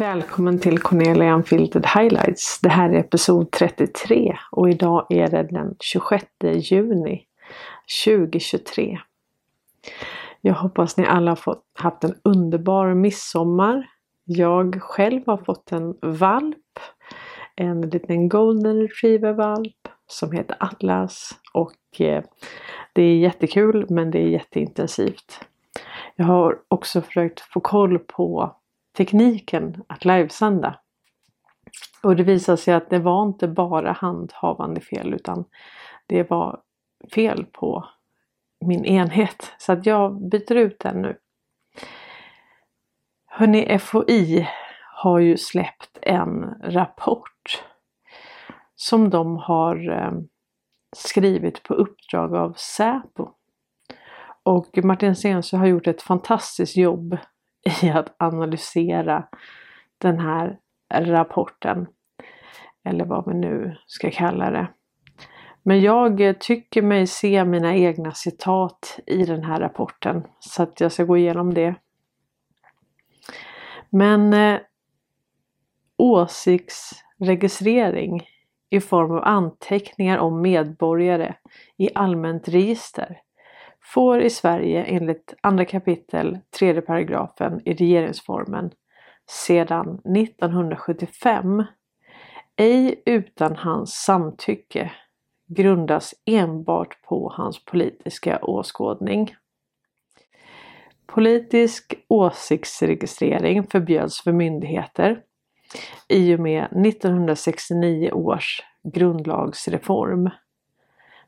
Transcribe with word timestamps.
Välkommen 0.00 0.58
till 0.58 0.78
Cornelia 0.78 1.34
Unfiltered 1.34 1.86
Highlights. 1.86 2.60
Det 2.60 2.68
här 2.68 2.90
är 2.90 2.98
episod 2.98 3.50
33 3.50 4.36
och 4.50 4.70
idag 4.70 5.06
är 5.10 5.28
det 5.28 5.42
den 5.42 5.76
26 5.80 6.24
juni 6.54 7.24
2023. 8.04 8.98
Jag 10.40 10.54
hoppas 10.54 10.96
ni 10.96 11.06
alla 11.06 11.30
har 11.30 11.36
fått, 11.36 11.64
haft 11.74 12.04
en 12.04 12.14
underbar 12.24 12.94
midsommar. 12.94 13.86
Jag 14.24 14.82
själv 14.82 15.22
har 15.26 15.36
fått 15.36 15.72
en 15.72 15.94
valp. 16.02 16.78
En 17.56 17.80
liten 17.80 18.28
golden 18.28 18.80
retriever 18.80 19.32
valp 19.32 19.88
som 20.06 20.32
heter 20.32 20.56
Atlas 20.60 21.30
och 21.52 22.00
eh, 22.00 22.24
det 22.92 23.02
är 23.02 23.16
jättekul 23.16 23.86
men 23.88 24.10
det 24.10 24.18
är 24.18 24.28
jätteintensivt. 24.28 25.40
Jag 26.16 26.24
har 26.24 26.58
också 26.68 27.00
försökt 27.00 27.40
få 27.40 27.60
koll 27.60 27.98
på 27.98 28.56
tekniken 28.96 29.84
att 29.86 30.04
livesända. 30.04 30.80
Och 32.02 32.16
det 32.16 32.22
visade 32.22 32.58
sig 32.58 32.74
att 32.74 32.90
det 32.90 32.98
var 32.98 33.22
inte 33.22 33.48
bara 33.48 33.92
handhavande 33.92 34.80
fel 34.80 35.14
utan 35.14 35.44
det 36.06 36.30
var 36.30 36.60
fel 37.14 37.46
på 37.52 37.84
min 38.60 38.84
enhet. 38.84 39.52
Så 39.58 39.72
att 39.72 39.86
jag 39.86 40.28
byter 40.30 40.54
ut 40.54 40.78
den 40.78 41.02
nu. 41.02 41.18
Hörrni, 43.26 43.78
FOI 43.78 44.48
har 44.94 45.18
ju 45.18 45.36
släppt 45.36 45.98
en 46.02 46.54
rapport 46.62 47.64
som 48.74 49.10
de 49.10 49.36
har 49.36 49.90
eh, 49.90 50.12
skrivit 50.96 51.62
på 51.62 51.74
uppdrag 51.74 52.36
av 52.36 52.52
Säpo. 52.52 53.28
Och 54.42 54.84
Martin 54.84 55.16
Stensö 55.16 55.56
har 55.56 55.66
gjort 55.66 55.86
ett 55.86 56.02
fantastiskt 56.02 56.76
jobb 56.76 57.18
i 57.82 57.90
att 57.90 58.14
analysera 58.18 59.28
den 59.98 60.18
här 60.18 60.58
rapporten. 60.94 61.86
Eller 62.84 63.04
vad 63.04 63.28
vi 63.28 63.34
nu 63.34 63.76
ska 63.86 64.10
kalla 64.10 64.50
det. 64.50 64.68
Men 65.62 65.80
jag 65.80 66.40
tycker 66.40 66.82
mig 66.82 67.06
se 67.06 67.44
mina 67.44 67.76
egna 67.76 68.12
citat 68.12 69.00
i 69.06 69.24
den 69.24 69.44
här 69.44 69.60
rapporten 69.60 70.22
så 70.38 70.62
att 70.62 70.80
jag 70.80 70.92
ska 70.92 71.04
gå 71.04 71.16
igenom 71.16 71.54
det. 71.54 71.74
Men 73.90 74.32
eh, 74.32 74.60
åsiktsregistrering 75.96 78.26
i 78.70 78.80
form 78.80 79.10
av 79.10 79.24
anteckningar 79.24 80.18
om 80.18 80.42
medborgare 80.42 81.34
i 81.76 81.90
allmänt 81.94 82.48
register 82.48 83.20
får 83.94 84.20
i 84.20 84.30
Sverige 84.30 84.84
enligt 84.84 85.34
andra 85.40 85.64
kapitel 85.64 86.38
tredje 86.58 86.82
paragrafen 86.82 87.60
i 87.64 87.74
regeringsformen 87.74 88.70
sedan 89.30 90.00
1975 90.16 91.64
ej 92.56 93.02
utan 93.06 93.56
hans 93.56 93.94
samtycke 93.94 94.92
grundas 95.46 96.14
enbart 96.26 97.02
på 97.02 97.32
hans 97.36 97.64
politiska 97.64 98.38
åskådning. 98.42 99.34
Politisk 101.06 101.94
åsiktsregistrering 102.08 103.66
förbjöds 103.66 104.22
för 104.22 104.32
myndigheter 104.32 105.22
i 106.08 106.34
och 106.34 106.40
med 106.40 106.64
1969 106.64 108.10
års 108.12 108.60
grundlagsreform. 108.82 110.30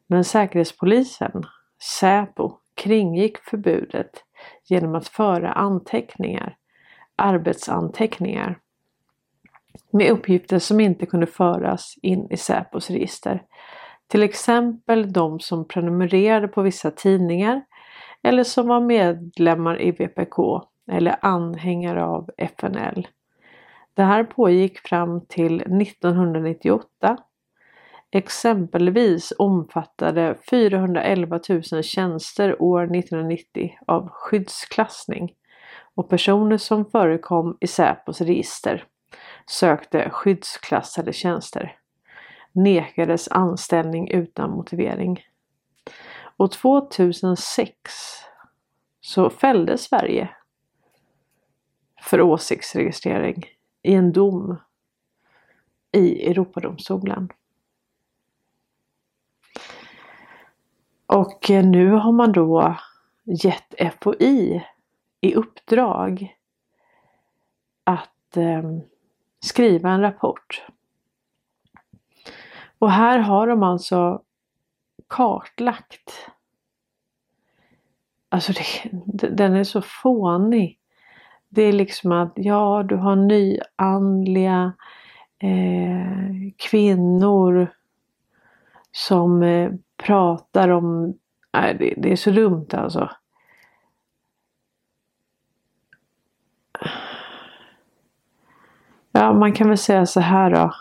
Men 0.06 0.24
Säkerhetspolisen 0.24 1.44
Säpo 1.82 2.58
kringgick 2.74 3.38
förbudet 3.38 4.24
genom 4.64 4.94
att 4.94 5.08
föra 5.08 5.52
anteckningar, 5.52 6.56
arbetsanteckningar, 7.16 8.58
med 9.90 10.10
uppgifter 10.10 10.58
som 10.58 10.80
inte 10.80 11.06
kunde 11.06 11.26
föras 11.26 11.94
in 12.02 12.26
i 12.30 12.36
Säpos 12.36 12.90
register. 12.90 13.42
Till 14.06 14.22
exempel 14.22 15.12
de 15.12 15.40
som 15.40 15.68
prenumererade 15.68 16.48
på 16.48 16.62
vissa 16.62 16.90
tidningar 16.90 17.64
eller 18.22 18.44
som 18.44 18.68
var 18.68 18.80
medlemmar 18.80 19.82
i 19.82 19.90
VPK 19.90 20.62
eller 20.90 21.16
anhängare 21.20 22.04
av 22.04 22.30
FNL. 22.36 23.08
Det 23.94 24.02
här 24.02 24.24
pågick 24.24 24.78
fram 24.78 25.26
till 25.26 25.60
1998 25.60 27.18
Exempelvis 28.14 29.32
omfattade 29.38 30.38
411 30.50 31.40
000 31.48 31.62
tjänster 31.82 32.62
år 32.62 32.96
1990 32.96 33.70
av 33.86 34.08
skyddsklassning 34.08 35.34
och 35.94 36.08
personer 36.08 36.58
som 36.58 36.84
förekom 36.84 37.56
i 37.60 37.66
Säpos 37.66 38.20
register 38.20 38.84
sökte 39.46 40.10
skyddsklassade 40.10 41.12
tjänster 41.12 41.76
nekades 42.52 43.28
anställning 43.28 44.10
utan 44.10 44.50
motivering. 44.50 45.20
Och 46.36 46.52
2006 46.52 47.74
så 49.00 49.30
fällde 49.30 49.78
Sverige 49.78 50.30
för 52.02 52.20
åsiktsregistrering 52.20 53.46
i 53.82 53.94
en 53.94 54.12
dom 54.12 54.56
i 55.92 56.30
Europadomstolen. 56.30 57.28
Och 61.12 61.50
eh, 61.50 61.64
nu 61.64 61.90
har 61.90 62.12
man 62.12 62.32
då 62.32 62.76
gett 63.24 63.74
FOI 64.00 64.64
i 65.20 65.34
uppdrag 65.34 66.36
att 67.84 68.36
eh, 68.36 68.62
skriva 69.40 69.90
en 69.90 70.00
rapport. 70.00 70.64
Och 72.78 72.90
här 72.90 73.18
har 73.18 73.46
de 73.46 73.62
alltså 73.62 74.22
kartlagt. 75.08 76.30
Alltså 78.28 78.52
det, 78.52 79.28
den 79.28 79.56
är 79.56 79.64
så 79.64 79.82
fånig. 79.82 80.78
Det 81.48 81.62
är 81.62 81.72
liksom 81.72 82.12
att 82.12 82.32
ja, 82.36 82.82
du 82.88 82.96
har 82.96 83.16
nyandliga 83.16 84.72
eh, 85.38 86.52
kvinnor 86.56 87.74
som 88.92 89.42
eh, 89.42 89.72
pratar 90.02 90.68
om... 90.68 91.18
Nej, 91.52 91.76
det, 91.78 91.94
det 91.96 92.12
är 92.12 92.16
så 92.16 92.30
dumt 92.30 92.68
alltså. 92.72 93.10
Ja, 99.12 99.32
man 99.32 99.52
kan 99.52 99.68
väl 99.68 99.78
säga 99.78 100.06
så 100.06 100.20
här 100.20 100.50
då. 100.50 100.74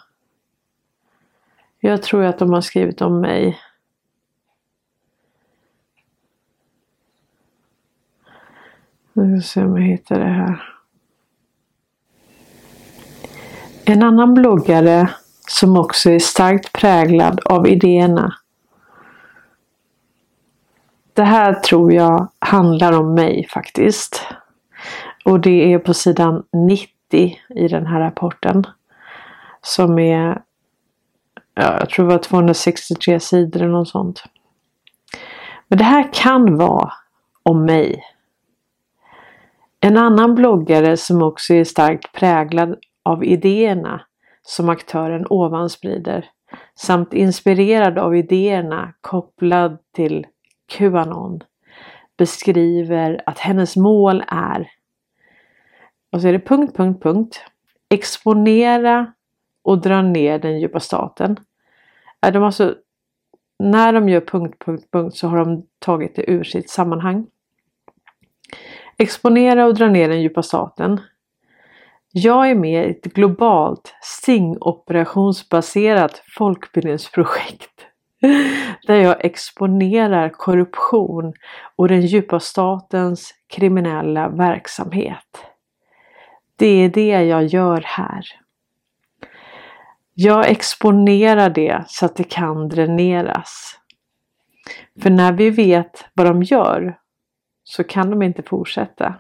Jag 1.80 2.04
tror 2.04 2.24
att 2.24 2.40
de 2.40 2.54
har 2.54 2.62
skrivit 2.62 3.02
om 3.02 3.22
mig. 3.22 3.60
Nu 9.14 9.42
ska 9.42 9.48
se 9.48 9.66
om 9.66 9.78
jag 9.78 9.88
hittar 9.88 10.20
det 10.20 10.26
här. 10.26 10.76
En 13.86 14.04
annan 14.04 14.34
bloggare 14.34 15.10
som 15.48 15.78
också 15.78 16.10
är 16.10 16.20
starkt 16.20 16.74
präglad 16.74 17.40
av 17.46 17.68
idéerna 17.68 18.36
det 21.14 21.24
här 21.24 21.54
tror 21.54 21.94
jag 21.94 22.28
handlar 22.40 23.00
om 23.00 23.14
mig 23.14 23.48
faktiskt. 23.50 24.28
Och 25.26 25.40
det 25.40 25.74
är 25.74 25.80
på 25.80 25.94
sidan 25.94 26.44
90 26.54 26.92
i 27.56 27.68
den 27.68 27.86
här 27.86 28.00
rapporten. 28.00 28.64
Som 29.62 30.00
är, 30.00 30.42
ja, 31.56 31.78
jag 31.80 31.90
tror 31.90 32.06
det 32.08 32.12
var 32.12 32.20
263 32.24 33.20
sidor 33.20 33.62
eller 33.62 33.72
något 33.72 33.90
sånt. 33.90 34.24
Men 35.68 35.78
det 35.78 35.84
här 35.84 36.14
kan 36.14 36.58
vara 36.58 36.94
om 37.44 37.66
mig. 37.66 38.04
En 39.80 39.98
annan 39.98 40.36
bloggare 40.36 40.98
som 40.98 41.22
också 41.22 41.54
är 41.54 41.64
starkt 41.64 42.12
präglad 42.14 42.76
av 43.04 43.26
idéerna 43.26 44.02
som 44.42 44.70
aktören 44.70 45.26
ovan 45.30 45.70
sprider 45.70 46.26
samt 46.76 47.14
inspirerad 47.14 47.98
av 47.98 48.16
idéerna 48.16 48.94
kopplad 49.02 49.78
till 49.96 50.26
Qanon 50.78 51.44
beskriver 52.18 53.22
att 53.26 53.40
hennes 53.40 53.76
mål 53.76 54.24
är 54.28 54.72
och 56.12 56.22
så 56.22 56.28
är 56.28 56.34
det 56.34 56.40
punkt, 56.40 56.78
punkt, 56.78 57.04
punkt. 57.04 57.46
Exponera 57.90 59.14
och 59.62 59.82
dra 59.82 60.02
ner 60.02 60.40
den 60.40 60.60
djupa 60.60 60.80
staten. 60.80 61.40
De 62.20 62.44
alltså, 62.44 62.76
när 63.60 63.94
de 63.94 64.10
gör 64.10 64.22
punkt, 64.22 64.64
punkt, 64.66 64.88
punkt 64.92 65.18
så 65.18 65.28
har 65.28 65.38
de 65.38 65.68
tagit 65.80 66.16
det 66.16 66.32
ur 66.32 66.44
sitt 66.44 66.70
sammanhang. 66.70 67.28
Exponera 68.98 69.66
och 69.66 69.74
dra 69.74 69.88
ner 69.88 70.10
den 70.10 70.22
djupa 70.22 70.44
staten. 70.44 71.02
Jag 72.12 72.50
är 72.50 72.56
med 72.56 72.88
i 72.88 72.92
ett 72.92 73.04
globalt 73.04 73.96
SING-operationsbaserat 74.02 76.24
folkbildningsprojekt 76.38 77.86
där 78.88 78.96
jag 78.96 79.26
exponerar 79.26 80.30
korruption 80.30 81.34
och 81.76 81.88
den 81.88 82.02
djupa 82.02 82.40
statens 82.40 83.34
kriminella 83.48 84.30
verksamhet. 84.30 85.46
Det 86.56 86.66
är 86.66 86.90
det 86.90 87.24
jag 87.24 87.46
gör 87.46 87.82
här. 87.86 88.26
Jag 90.14 90.50
exponerar 90.50 91.50
det 91.50 91.84
så 91.88 92.06
att 92.06 92.16
det 92.16 92.24
kan 92.24 92.70
dräneras. 92.70 93.80
För 95.02 95.10
när 95.10 95.32
vi 95.32 95.50
vet 95.50 96.06
vad 96.14 96.26
de 96.26 96.44
gör 96.44 97.00
så 97.64 97.84
kan 97.84 98.10
de 98.10 98.22
inte 98.22 98.44
fortsätta. 98.44 99.16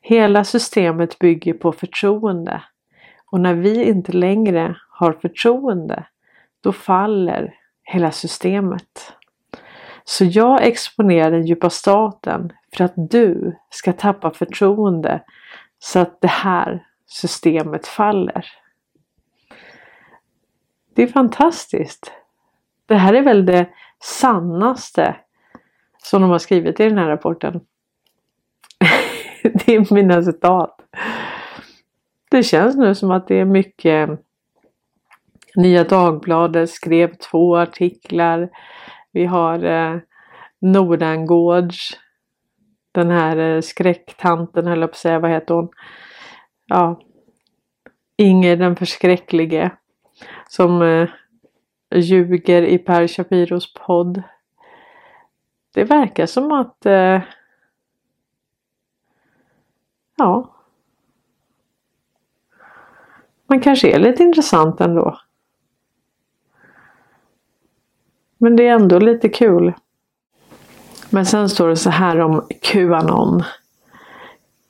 Hela 0.00 0.44
systemet 0.44 1.18
bygger 1.18 1.54
på 1.54 1.72
förtroende 1.72 2.62
och 3.30 3.40
när 3.40 3.54
vi 3.54 3.84
inte 3.84 4.12
längre 4.12 4.76
har 4.88 5.12
förtroende 5.12 6.06
då 6.60 6.72
faller 6.72 7.54
hela 7.86 8.10
systemet. 8.10 9.12
Så 10.04 10.24
jag 10.24 10.66
exponerar 10.66 11.30
den 11.30 11.46
djupa 11.46 11.70
staten 11.70 12.52
för 12.76 12.84
att 12.84 12.92
du 12.96 13.56
ska 13.70 13.92
tappa 13.92 14.30
förtroende 14.30 15.22
så 15.78 15.98
att 15.98 16.20
det 16.20 16.28
här 16.28 16.86
systemet 17.06 17.86
faller. 17.86 18.46
Det 20.94 21.02
är 21.02 21.06
fantastiskt. 21.06 22.12
Det 22.86 22.94
här 22.94 23.14
är 23.14 23.22
väl 23.22 23.46
det 23.46 23.68
sannaste 24.02 25.16
som 26.02 26.22
de 26.22 26.30
har 26.30 26.38
skrivit 26.38 26.80
i 26.80 26.88
den 26.88 26.98
här 26.98 27.08
rapporten. 27.08 27.60
det 29.42 29.74
är 29.74 29.94
mina 29.94 30.22
citat. 30.22 30.80
Det 32.30 32.42
känns 32.42 32.76
nu 32.76 32.94
som 32.94 33.10
att 33.10 33.28
det 33.28 33.34
är 33.34 33.44
mycket 33.44 34.20
Nya 35.56 35.84
Dagbladet 35.84 36.70
skrev 36.70 37.14
två 37.14 37.56
artiklar. 37.56 38.48
Vi 39.12 39.24
har 39.24 39.64
eh, 39.64 39.98
Nordangårds 40.58 41.90
den 42.92 43.10
här 43.10 43.36
eh, 43.36 43.60
skräcktanten 43.60 44.66
höll 44.66 44.80
jag 44.80 44.90
på 44.90 44.94
att 44.94 44.98
säga, 44.98 45.18
vad 45.18 45.30
heter 45.30 45.54
hon? 45.54 45.68
Ja, 46.66 47.00
Inger 48.16 48.56
den 48.56 48.76
förskräcklige 48.76 49.70
som 50.48 50.82
eh, 50.82 51.08
ljuger 51.94 52.62
i 52.62 52.78
Per 52.78 53.06
Shapiros 53.06 53.74
podd. 53.74 54.22
Det 55.74 55.84
verkar 55.84 56.26
som 56.26 56.52
att 56.52 56.86
eh, 56.86 57.20
ja 60.16 60.52
man 63.48 63.60
kanske 63.60 63.90
är 63.90 63.98
lite 63.98 64.22
intressant 64.22 64.80
ändå. 64.80 65.20
Men 68.38 68.56
det 68.56 68.68
är 68.68 68.72
ändå 68.72 68.98
lite 68.98 69.28
kul. 69.28 69.72
Men 71.10 71.26
sen 71.26 71.48
står 71.48 71.68
det 71.68 71.76
så 71.76 71.90
här 71.90 72.20
om 72.20 72.42
Qanon. 72.62 73.42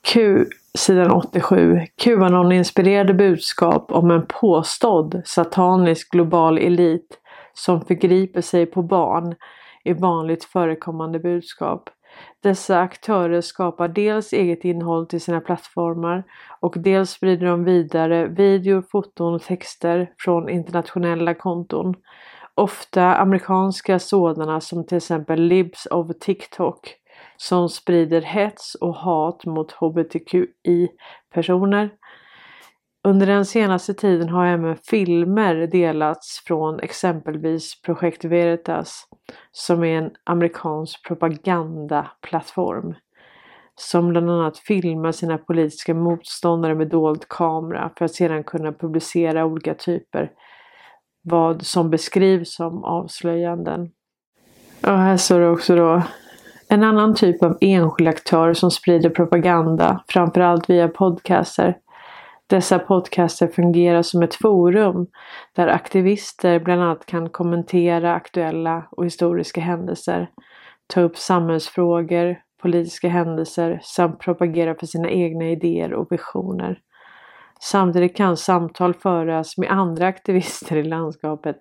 Q, 0.03 0.45
sidan 0.75 1.11
87. 1.11 1.81
Qanon 1.97 2.53
inspirerade 2.53 3.15
budskap 3.15 3.93
om 3.93 4.11
en 4.11 4.27
påstådd 4.27 5.23
satanisk 5.25 6.11
global 6.11 6.59
elit 6.59 7.21
som 7.55 7.81
förgriper 7.81 8.41
sig 8.41 8.67
på 8.67 8.83
barn 8.83 9.35
är 9.85 9.95
vanligt 9.95 10.45
förekommande 10.45 11.19
budskap. 11.19 11.91
Dessa 12.43 12.81
aktörer 12.81 13.41
skapar 13.41 13.89
dels 13.89 14.33
eget 14.33 14.65
innehåll 14.65 15.07
till 15.07 15.21
sina 15.21 15.41
plattformar 15.41 16.25
och 16.61 16.75
dels 16.79 17.11
sprider 17.11 17.47
de 17.47 17.65
vidare 17.65 18.27
videor, 18.27 18.83
foton 18.91 19.35
och 19.35 19.43
texter 19.43 20.11
från 20.19 20.49
internationella 20.49 21.35
konton. 21.35 21.95
Ofta 22.57 23.17
amerikanska 23.17 23.99
sådana 23.99 24.61
som 24.61 24.87
till 24.87 24.97
exempel 24.97 25.41
Libs 25.41 25.87
of 25.87 26.07
TikTok 26.21 26.95
som 27.37 27.69
sprider 27.69 28.21
hets 28.21 28.75
och 28.75 28.95
hat 28.95 29.47
mot 29.47 29.73
hbtqi-personer. 29.73 31.91
Under 33.05 33.27
den 33.27 33.45
senaste 33.45 33.95
tiden 33.95 34.29
har 34.29 34.47
även 34.47 34.77
filmer 34.77 35.67
delats 35.67 36.43
från 36.47 36.81
exempelvis 36.81 37.83
Projekt 37.83 38.25
Veritas 38.25 39.05
som 39.53 39.85
är 39.85 39.99
en 39.99 40.11
amerikansk 40.25 41.07
propagandaplattform 41.07 42.95
som 43.75 44.09
bland 44.09 44.31
annat 44.31 44.59
filmar 44.59 45.13
sina 45.13 45.39
politiska 45.39 45.95
motståndare 45.95 46.75
med 46.75 46.89
dold 46.89 47.29
kamera 47.29 47.91
för 47.99 48.05
att 48.05 48.15
sedan 48.15 48.45
kunna 48.45 48.73
publicera 48.73 49.45
olika 49.45 49.75
typer 49.75 50.31
vad 51.29 51.63
som 51.63 51.91
beskrivs 51.91 52.55
som 52.55 52.85
avslöjanden. 52.85 53.91
Och 54.83 54.99
här 54.99 55.17
står 55.17 55.41
det 55.41 55.49
också 55.49 55.77
då 55.77 56.03
en 56.69 56.83
annan 56.83 57.15
typ 57.15 57.43
av 57.43 57.59
enskild 57.61 58.09
aktör 58.09 58.55
som 58.55 58.71
sprider 58.71 59.11
propaganda, 59.11 60.05
framförallt 60.09 60.71
via 60.71 60.89
podcaster. 60.89 61.77
Dessa 62.47 62.79
podcaster 62.79 63.47
fungerar 63.47 64.03
som 64.03 64.23
ett 64.23 64.35
forum 64.35 65.07
där 65.57 65.69
aktivister 65.69 66.61
bland 66.61 66.83
annat 66.83 67.07
kan 67.07 67.29
kommentera 67.29 68.15
aktuella 68.15 68.87
och 68.91 69.05
historiska 69.05 69.61
händelser, 69.61 70.31
ta 70.87 71.01
upp 71.01 71.17
samhällsfrågor, 71.17 72.37
politiska 72.63 73.09
händelser 73.09 73.81
samt 73.83 74.19
propagera 74.19 74.75
för 74.75 74.87
sina 74.87 75.11
egna 75.11 75.45
idéer 75.45 75.93
och 75.93 76.13
visioner. 76.13 76.81
Samtidigt 77.61 78.17
kan 78.17 78.37
samtal 78.37 78.95
föras 78.95 79.59
med 79.59 79.71
andra 79.71 80.07
aktivister 80.07 80.77
i 80.77 80.83
landskapet. 80.83 81.61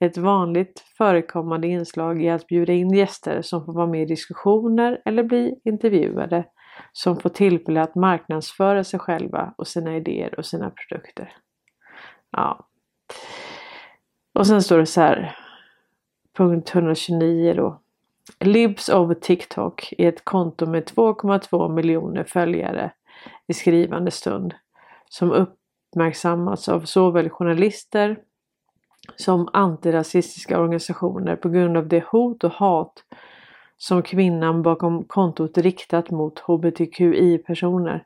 Ett 0.00 0.16
vanligt 0.16 0.84
förekommande 0.98 1.68
inslag 1.68 2.22
är 2.22 2.34
att 2.34 2.46
bjuda 2.46 2.72
in 2.72 2.90
gäster 2.90 3.42
som 3.42 3.64
får 3.64 3.72
vara 3.72 3.86
med 3.86 4.02
i 4.02 4.06
diskussioner 4.06 5.02
eller 5.04 5.22
bli 5.22 5.54
intervjuade 5.64 6.44
som 6.92 7.16
får 7.16 7.30
tillfälle 7.30 7.82
att 7.82 7.94
marknadsföra 7.94 8.84
sig 8.84 9.00
själva 9.00 9.54
och 9.58 9.66
sina 9.66 9.96
idéer 9.96 10.38
och 10.38 10.46
sina 10.46 10.70
produkter. 10.70 11.32
Ja. 12.30 12.68
Och 14.34 14.46
sen 14.46 14.62
står 14.62 14.78
det 14.78 14.86
så 14.86 15.00
här. 15.00 15.36
Punkt 16.36 16.74
129 16.74 17.54
då. 17.54 17.80
Libs 18.40 18.88
of 18.88 19.20
TikTok 19.20 19.92
är 19.98 20.08
ett 20.08 20.24
konto 20.24 20.66
med 20.66 20.84
2,2 20.84 21.74
miljoner 21.74 22.24
följare 22.24 22.92
i 23.46 23.54
skrivande 23.54 24.10
stund 24.10 24.54
som 25.08 25.32
uppmärksammats 25.32 26.68
av 26.68 26.80
såväl 26.80 27.30
journalister 27.30 28.18
som 29.16 29.48
antirasistiska 29.52 30.60
organisationer 30.60 31.36
på 31.36 31.48
grund 31.48 31.76
av 31.76 31.88
det 31.88 32.04
hot 32.04 32.44
och 32.44 32.52
hat 32.52 33.04
som 33.76 34.02
kvinnan 34.02 34.62
bakom 34.62 35.04
kontot 35.04 35.58
riktat 35.58 36.10
mot 36.10 36.38
hbtqi-personer. 36.38 38.04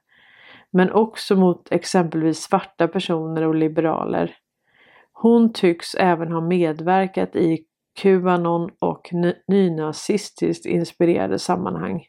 Men 0.71 0.93
också 0.93 1.37
mot 1.37 1.73
exempelvis 1.73 2.43
svarta 2.43 2.89
personer 2.89 3.43
och 3.43 3.55
liberaler. 3.55 4.37
Hon 5.13 5.53
tycks 5.53 5.95
även 5.95 6.33
ha 6.33 6.41
medverkat 6.41 7.37
i 7.37 7.65
Qanon 7.95 8.71
och 8.79 9.09
nynazistiskt 9.49 10.67
inspirerade 10.67 11.39
sammanhang. 11.39 12.05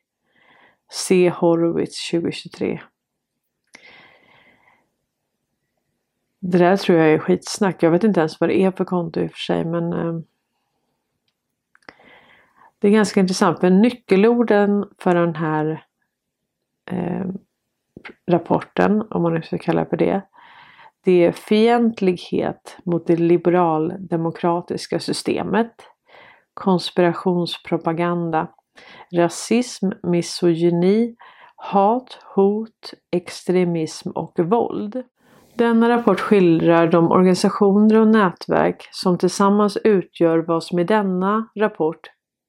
Se 0.92 1.30
Horowitz 1.30 2.12
2023. 2.12 2.82
Det 6.44 6.58
där 6.58 6.78
tror 6.78 6.98
jag 6.98 7.14
är 7.14 7.20
skitsnack. 7.20 7.84
Jag 7.84 7.92
vet 7.92 8.04
inte 8.04 8.20
ens 8.20 8.40
vad 8.40 8.50
det 8.50 8.62
är 8.62 8.72
för 8.72 8.86
konto 8.86 9.20
i 9.20 9.28
och 9.28 9.32
för 9.32 9.38
sig 9.38 9.66
men 9.66 9.94
eh, 9.94 10.20
Det 12.82 12.88
är 12.88 12.92
ganska 12.92 13.20
intressant 13.20 13.60
för 13.60 13.70
nyckelorden 13.70 14.86
för 14.98 15.16
den 15.16 15.36
här 15.36 15.86
eh, 16.92 17.26
rapporten, 18.32 19.02
om 19.10 19.22
man 19.22 19.34
nu 19.34 19.42
ska 19.42 19.58
kalla 19.58 19.84
det 19.84 19.90
för 19.90 19.98
det. 19.98 20.22
Det 21.04 21.26
är 21.26 21.32
fientlighet 21.32 22.78
mot 22.84 23.08
det 23.08 23.16
liberaldemokratiska 23.16 25.00
systemet, 25.00 25.74
konspirationspropaganda, 26.54 28.48
rasism, 29.14 29.90
misogyni, 30.04 31.16
hat, 31.56 32.20
hot, 32.36 32.94
extremism 33.12 34.10
och 34.10 34.40
våld. 34.40 35.04
Denna 35.62 35.90
rapport 35.90 36.20
skildrar 36.20 36.88
de 36.88 37.12
organisationer 37.12 38.00
och 38.00 38.08
nätverk 38.08 38.88
som 38.92 39.18
tillsammans 39.18 39.78
utgör 39.78 40.38
vad 40.38 40.64
som 40.64 40.80
i 40.80 40.84
denna 40.84 41.50
rapport 41.56 42.00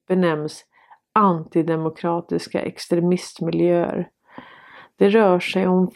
benämns 0.07 0.65
antidemokratiska 1.13 2.61
extremistmiljöer. 2.61 4.09
Det 4.97 5.09
rör 5.09 5.39
sig 5.39 5.67
om 5.67 5.91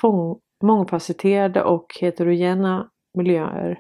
mångfacetterade 0.64 1.64
och 1.64 1.98
heterogena 2.02 2.90
miljöer 3.14 3.80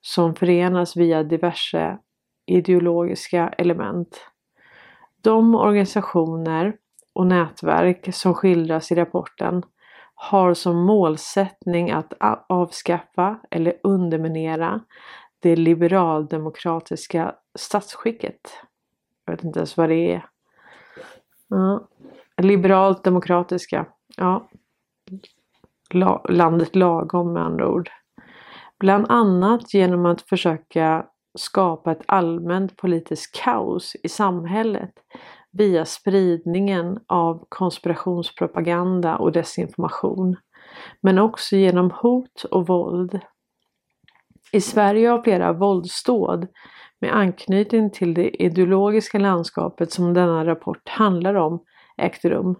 som 0.00 0.34
förenas 0.34 0.96
via 0.96 1.22
diverse 1.22 1.98
ideologiska 2.46 3.48
element. 3.48 4.30
De 5.22 5.54
organisationer 5.54 6.76
och 7.12 7.26
nätverk 7.26 8.14
som 8.14 8.34
skildras 8.34 8.92
i 8.92 8.94
rapporten 8.94 9.62
har 10.22 10.54
som 10.54 10.76
målsättning 10.76 11.90
att 11.90 12.12
avskaffa 12.48 13.38
eller 13.50 13.74
underminera 13.82 14.80
det 15.38 15.56
liberaldemokratiska 15.56 17.34
statsskicket. 17.54 18.40
Jag 19.24 19.32
vet 19.32 19.44
inte 19.44 19.58
ens 19.58 19.76
vad 19.76 19.88
det 19.88 20.12
är. 20.12 20.26
Ja. 21.48 21.88
Liberalt 22.36 23.04
demokratiska. 23.04 23.86
Ja. 24.16 24.48
landet 26.28 26.76
lagom 26.76 27.32
med 27.32 27.42
andra 27.42 27.68
ord. 27.68 27.90
Bland 28.78 29.06
annat 29.08 29.74
genom 29.74 30.06
att 30.06 30.22
försöka 30.22 31.06
skapa 31.38 31.92
ett 31.92 32.02
allmänt 32.06 32.76
politiskt 32.76 33.34
kaos 33.44 33.96
i 34.02 34.08
samhället 34.08 34.92
via 35.52 35.84
spridningen 35.84 36.98
av 37.06 37.46
konspirationspropaganda 37.48 39.16
och 39.16 39.32
desinformation. 39.32 40.36
Men 41.00 41.18
också 41.18 41.56
genom 41.56 41.90
hot 41.90 42.44
och 42.44 42.66
våld. 42.66 43.20
I 44.52 44.60
Sverige 44.60 45.08
har 45.08 45.22
flera 45.22 45.52
våldsdåd 45.52 46.46
med 46.98 47.16
anknytning 47.16 47.90
till 47.90 48.14
det 48.14 48.42
ideologiska 48.42 49.18
landskapet 49.18 49.92
som 49.92 50.14
denna 50.14 50.46
rapport 50.46 50.88
handlar 50.88 51.34
om 51.34 51.64
ägt 51.96 52.24
rum. 52.24 52.56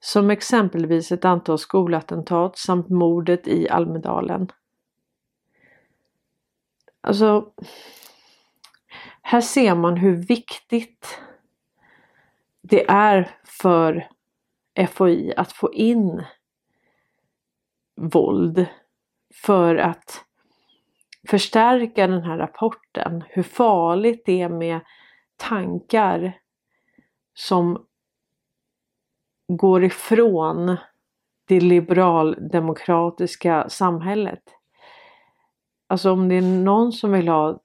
Som 0.00 0.30
exempelvis 0.30 1.12
ett 1.12 1.24
antal 1.24 1.58
skolattentat 1.58 2.58
samt 2.58 2.88
mordet 2.88 3.48
i 3.48 3.68
Almedalen. 3.68 4.48
Alltså, 7.00 7.52
här 9.22 9.40
ser 9.40 9.74
man 9.74 9.96
hur 9.96 10.16
viktigt 10.16 11.20
det 12.68 12.90
är 12.90 13.30
för 13.44 14.08
FOI 14.88 15.34
att 15.36 15.52
få 15.52 15.72
in 15.72 16.24
våld 17.96 18.66
för 19.34 19.76
att 19.76 20.24
förstärka 21.28 22.06
den 22.06 22.22
här 22.22 22.38
rapporten. 22.38 23.24
Hur 23.28 23.42
farligt 23.42 24.22
det 24.26 24.40
är 24.40 24.48
med 24.48 24.80
tankar 25.36 26.38
som 27.34 27.86
går 29.48 29.84
ifrån 29.84 30.76
det 31.44 31.60
liberaldemokratiska 31.60 33.68
samhället. 33.68 34.42
Alltså 35.86 36.12
om 36.12 36.28
det 36.28 36.34
är 36.34 36.42
någon 36.42 36.92
som 36.92 37.12
vill 37.12 37.28
ha 37.28 37.60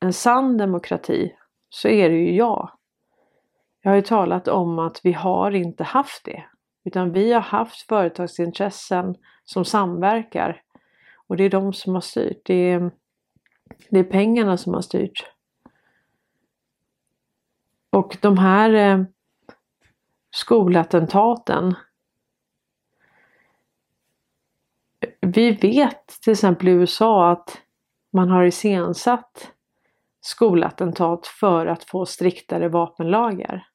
en 0.00 0.12
sann 0.12 0.58
demokrati 0.58 1.36
så 1.68 1.88
är 1.88 2.10
det 2.10 2.16
ju 2.16 2.34
jag. 2.34 2.70
Jag 3.82 3.90
har 3.90 3.96
ju 3.96 4.02
talat 4.02 4.48
om 4.48 4.78
att 4.78 5.00
vi 5.04 5.12
har 5.12 5.50
inte 5.50 5.84
haft 5.84 6.24
det. 6.24 6.44
Utan 6.84 7.12
vi 7.12 7.32
har 7.32 7.40
haft 7.40 7.82
företagsintressen 7.82 9.14
som 9.44 9.64
samverkar. 9.64 10.62
Och 11.26 11.36
det 11.36 11.44
är 11.44 11.50
de 11.50 11.72
som 11.72 11.94
har 11.94 12.00
styrt. 12.00 12.40
Det 12.44 12.54
är, 12.54 12.90
det 13.90 13.98
är 13.98 14.04
pengarna 14.04 14.56
som 14.56 14.74
har 14.74 14.82
styrt. 14.82 15.26
Och 17.90 18.16
de 18.20 18.38
här 18.38 18.72
eh, 18.72 19.04
skolattentaten. 20.30 21.74
Vi 25.20 25.50
vet 25.52 26.06
till 26.22 26.32
exempel 26.32 26.68
i 26.68 26.72
USA 26.72 27.30
att 27.30 27.60
man 28.12 28.28
har 28.28 28.44
iscensatt 28.44 29.52
skolattentat 30.20 31.26
för 31.26 31.66
att 31.66 31.84
få 31.84 32.06
striktare 32.06 32.68
vapenlagar. 32.68 33.71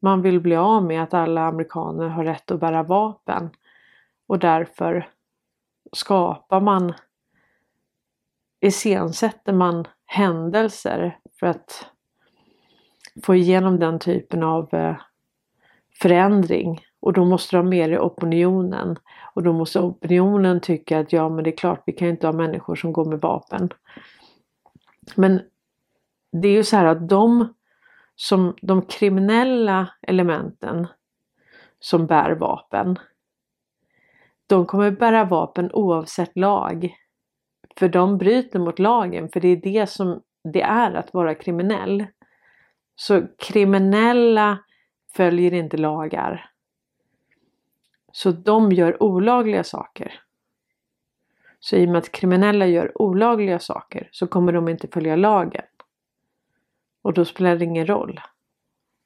Man 0.00 0.22
vill 0.22 0.40
bli 0.40 0.56
av 0.56 0.84
med 0.84 1.02
att 1.02 1.14
alla 1.14 1.40
amerikaner 1.40 2.08
har 2.08 2.24
rätt 2.24 2.50
att 2.50 2.60
bära 2.60 2.82
vapen. 2.82 3.50
Och 4.26 4.38
därför 4.38 5.08
skapar 5.92 6.60
man 6.60 6.94
iscensätter 8.60 9.52
man 9.52 9.84
händelser 10.06 11.18
för 11.40 11.46
att 11.46 11.86
få 13.22 13.34
igenom 13.34 13.78
den 13.78 13.98
typen 13.98 14.42
av 14.42 14.74
eh, 14.74 14.96
förändring. 16.02 16.80
Och 17.00 17.12
då 17.12 17.24
måste 17.24 17.56
de 17.56 17.66
ha 17.66 17.70
med 17.70 17.90
i 17.90 17.98
opinionen. 17.98 18.96
Och 19.34 19.42
då 19.42 19.52
måste 19.52 19.80
opinionen 19.80 20.60
tycka 20.60 20.98
att 20.98 21.12
ja 21.12 21.28
men 21.28 21.44
det 21.44 21.50
är 21.50 21.56
klart 21.56 21.82
vi 21.86 21.92
kan 21.92 22.08
inte 22.08 22.26
ha 22.26 22.32
människor 22.32 22.74
som 22.74 22.92
går 22.92 23.04
med 23.04 23.20
vapen. 23.20 23.68
Men 25.14 25.40
det 26.32 26.48
är 26.48 26.52
ju 26.52 26.64
så 26.64 26.76
här 26.76 26.84
att 26.84 27.08
de 27.08 27.54
som 28.20 28.56
de 28.62 28.82
kriminella 28.82 29.90
elementen 30.02 30.86
som 31.80 32.06
bär 32.06 32.30
vapen. 32.30 32.98
De 34.46 34.66
kommer 34.66 34.90
bära 34.90 35.24
vapen 35.24 35.70
oavsett 35.72 36.36
lag. 36.36 36.94
För 37.76 37.88
de 37.88 38.18
bryter 38.18 38.58
mot 38.58 38.78
lagen, 38.78 39.28
för 39.28 39.40
det 39.40 39.48
är 39.48 39.56
det 39.56 39.86
som 39.86 40.22
det 40.52 40.62
är 40.62 40.94
att 40.94 41.14
vara 41.14 41.34
kriminell. 41.34 42.06
Så 42.96 43.26
kriminella 43.38 44.58
följer 45.12 45.54
inte 45.54 45.76
lagar. 45.76 46.50
Så 48.12 48.30
de 48.30 48.72
gör 48.72 49.02
olagliga 49.02 49.64
saker. 49.64 50.20
Så 51.60 51.76
i 51.76 51.86
och 51.86 51.90
med 51.90 51.98
att 51.98 52.12
kriminella 52.12 52.66
gör 52.66 53.02
olagliga 53.02 53.58
saker 53.58 54.08
så 54.12 54.26
kommer 54.26 54.52
de 54.52 54.68
inte 54.68 54.88
följa 54.88 55.16
lagen. 55.16 55.64
Och 57.08 57.14
då 57.14 57.24
spelar 57.24 57.56
det 57.56 57.64
ingen 57.64 57.86
roll. 57.86 58.20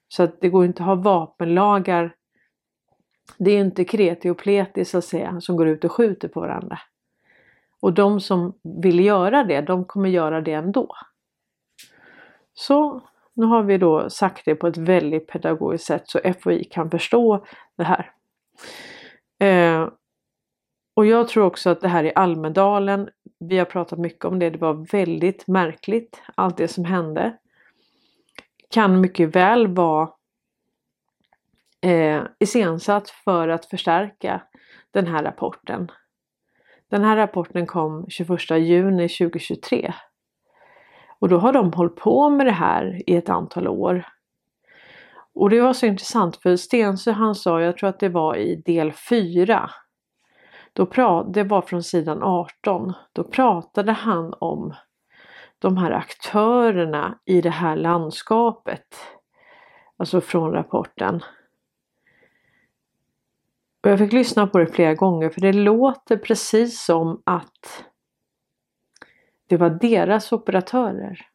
Så 0.07 0.23
att 0.23 0.41
det 0.41 0.49
går 0.49 0.65
inte 0.65 0.83
att 0.83 0.87
ha 0.87 0.95
vapenlagar. 0.95 2.15
Det 3.37 3.51
är 3.51 3.59
inte 3.59 3.85
kreti 3.85 4.29
och 4.29 4.37
pleti 4.37 4.85
så 4.85 4.97
att 4.97 5.05
säga 5.05 5.41
som 5.41 5.55
går 5.55 5.67
ut 5.67 5.83
och 5.83 5.91
skjuter 5.91 6.27
på 6.27 6.39
varandra. 6.39 6.79
Och 7.79 7.93
de 7.93 8.19
som 8.19 8.53
vill 8.81 9.05
göra 9.05 9.43
det, 9.43 9.61
de 9.61 9.85
kommer 9.85 10.09
göra 10.09 10.41
det 10.41 10.53
ändå. 10.53 10.95
Så 12.53 13.01
nu 13.33 13.45
har 13.45 13.63
vi 13.63 13.77
då 13.77 14.09
sagt 14.09 14.45
det 14.45 14.55
på 14.55 14.67
ett 14.67 14.77
väldigt 14.77 15.27
pedagogiskt 15.27 15.85
sätt 15.85 16.03
så 16.05 16.19
FOI 16.39 16.63
kan 16.63 16.91
förstå 16.91 17.45
det 17.77 17.83
här. 17.83 18.11
Eh, 19.39 19.89
och 20.93 21.05
jag 21.05 21.27
tror 21.27 21.45
också 21.45 21.69
att 21.69 21.81
det 21.81 21.87
här 21.87 22.03
i 22.03 22.13
Almedalen, 22.15 23.09
vi 23.39 23.57
har 23.57 23.65
pratat 23.65 23.99
mycket 23.99 24.25
om 24.25 24.39
det, 24.39 24.49
det 24.49 24.57
var 24.57 24.91
väldigt 24.91 25.47
märkligt 25.47 26.21
allt 26.35 26.57
det 26.57 26.67
som 26.67 26.85
hände 26.85 27.37
kan 28.73 29.01
mycket 29.01 29.35
väl 29.35 29.67
vara 29.67 30.09
eh, 31.81 32.23
iscensatt 32.39 33.09
för 33.09 33.47
att 33.47 33.65
förstärka 33.65 34.41
den 34.91 35.07
här 35.07 35.23
rapporten. 35.23 35.91
Den 36.89 37.03
här 37.03 37.15
rapporten 37.17 37.67
kom 37.67 38.05
21 38.09 38.51
juni 38.51 39.09
2023. 39.09 39.93
Och 41.19 41.29
då 41.29 41.37
har 41.37 41.53
de 41.53 41.73
hållit 41.73 41.95
på 41.95 42.29
med 42.29 42.45
det 42.45 42.51
här 42.51 43.01
i 43.09 43.15
ett 43.15 43.29
antal 43.29 43.67
år. 43.67 44.05
Och 45.35 45.49
det 45.49 45.61
var 45.61 45.73
så 45.73 45.85
intressant 45.85 46.37
för 46.37 46.55
Stensö 46.55 47.11
han 47.11 47.35
sa, 47.35 47.61
jag 47.61 47.77
tror 47.77 47.89
att 47.89 47.99
det 47.99 48.09
var 48.09 48.35
i 48.35 48.55
del 48.55 48.91
4. 48.91 49.69
Då 50.73 50.85
pra- 50.85 51.31
det 51.33 51.43
var 51.43 51.61
från 51.61 51.83
sidan 51.83 52.23
18. 52.23 52.93
Då 53.13 53.23
pratade 53.23 53.91
han 53.91 54.33
om 54.39 54.73
de 55.63 55.77
här 55.77 55.91
aktörerna 55.91 57.19
i 57.25 57.41
det 57.41 57.49
här 57.49 57.75
landskapet. 57.75 58.95
Alltså 59.97 60.21
från 60.21 60.51
rapporten. 60.51 61.23
Och 63.83 63.89
jag 63.89 63.99
fick 63.99 64.13
lyssna 64.13 64.47
på 64.47 64.57
det 64.57 64.67
flera 64.67 64.93
gånger 64.93 65.29
för 65.29 65.41
det 65.41 65.53
låter 65.53 66.17
precis 66.17 66.85
som 66.85 67.21
att 67.25 67.85
det 69.47 69.57
var 69.57 69.69
deras 69.69 70.31
operatörer. 70.31 71.27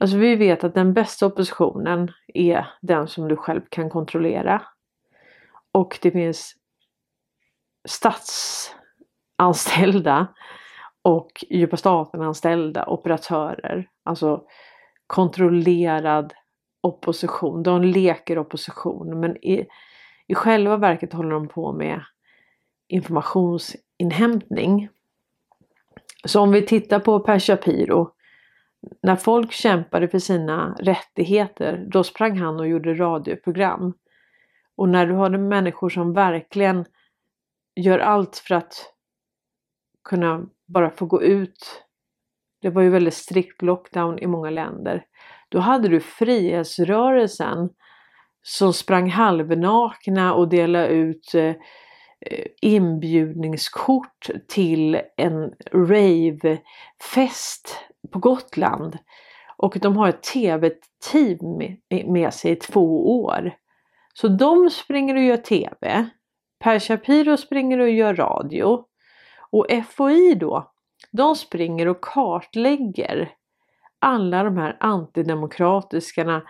Alltså 0.00 0.16
vi 0.16 0.36
vet 0.36 0.64
att 0.64 0.74
den 0.74 0.94
bästa 0.94 1.26
oppositionen 1.26 2.12
är 2.34 2.66
den 2.82 3.08
som 3.08 3.28
du 3.28 3.36
själv 3.36 3.60
kan 3.68 3.90
kontrollera. 3.90 4.62
Och 5.72 5.98
det 6.02 6.10
finns 6.10 6.56
statsanställda 7.88 10.26
och 11.06 11.44
djupa 11.50 11.76
staten-anställda 11.76 12.86
operatörer. 12.86 13.88
Alltså 14.02 14.44
kontrollerad 15.06 16.34
opposition. 16.80 17.62
De 17.62 17.82
leker 17.82 18.38
opposition 18.38 19.20
men 19.20 19.44
i, 19.44 19.66
i 20.26 20.34
själva 20.34 20.76
verket 20.76 21.12
håller 21.12 21.30
de 21.30 21.48
på 21.48 21.72
med 21.72 22.00
informationsinhämtning. 22.88 24.88
Så 26.24 26.40
om 26.40 26.50
vi 26.50 26.66
tittar 26.66 27.00
på 27.00 27.20
Per 27.20 27.38
Shapiro. 27.38 28.10
När 29.02 29.16
folk 29.16 29.52
kämpade 29.52 30.08
för 30.08 30.18
sina 30.18 30.76
rättigheter 30.80 31.86
då 31.90 32.04
sprang 32.04 32.38
han 32.38 32.60
och 32.60 32.68
gjorde 32.68 32.94
radioprogram. 32.94 33.94
Och 34.76 34.88
när 34.88 35.06
du 35.06 35.14
hade 35.14 35.38
människor 35.38 35.88
som 35.88 36.12
verkligen 36.12 36.84
gör 37.76 37.98
allt 37.98 38.36
för 38.36 38.54
att 38.54 38.95
kunna 40.06 40.46
bara 40.66 40.90
få 40.90 41.06
gå 41.06 41.22
ut. 41.22 41.82
Det 42.62 42.70
var 42.70 42.82
ju 42.82 42.90
väldigt 42.90 43.14
strikt 43.14 43.62
lockdown 43.62 44.18
i 44.18 44.26
många 44.26 44.50
länder. 44.50 45.04
Då 45.48 45.58
hade 45.58 45.88
du 45.88 46.00
frihetsrörelsen 46.00 47.68
som 48.42 48.72
sprang 48.72 49.10
halvnakna 49.10 50.34
och 50.34 50.48
delade 50.48 50.88
ut 50.88 51.34
eh, 51.34 51.54
eh, 52.20 52.46
inbjudningskort 52.62 54.30
till 54.48 55.00
en 55.16 55.52
ravefest 55.72 56.58
på 58.12 58.18
Gotland. 58.18 58.98
Och 59.56 59.78
de 59.80 59.96
har 59.96 60.08
ett 60.08 60.22
tv-team 60.22 61.76
med 62.12 62.34
sig 62.34 62.50
i 62.50 62.56
två 62.56 63.20
år. 63.22 63.54
Så 64.14 64.28
de 64.28 64.70
springer 64.70 65.14
och 65.14 65.22
gör 65.22 65.36
tv 65.36 66.10
Per 66.64 66.78
Shapiro 66.78 67.36
springer 67.36 67.78
och 67.78 67.90
gör 67.90 68.14
radio. 68.14 68.84
Och 69.50 69.66
FOI 69.90 70.34
då, 70.34 70.72
de 71.10 71.36
springer 71.36 71.88
och 71.88 72.04
kartlägger 72.04 73.34
alla 73.98 74.42
de 74.42 74.56
här 74.56 74.76
antidemokratiska, 74.80 76.42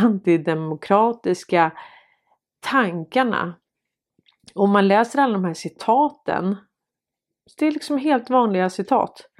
antidemokratiska 0.00 1.72
tankarna. 2.60 3.54
Om 4.54 4.70
man 4.70 4.88
läser 4.88 5.18
alla 5.18 5.32
de 5.32 5.44
här 5.44 5.54
citaten, 5.54 6.56
det 7.58 7.66
är 7.66 7.72
liksom 7.72 7.98
helt 7.98 8.30
vanliga 8.30 8.70
citat. 8.70 9.30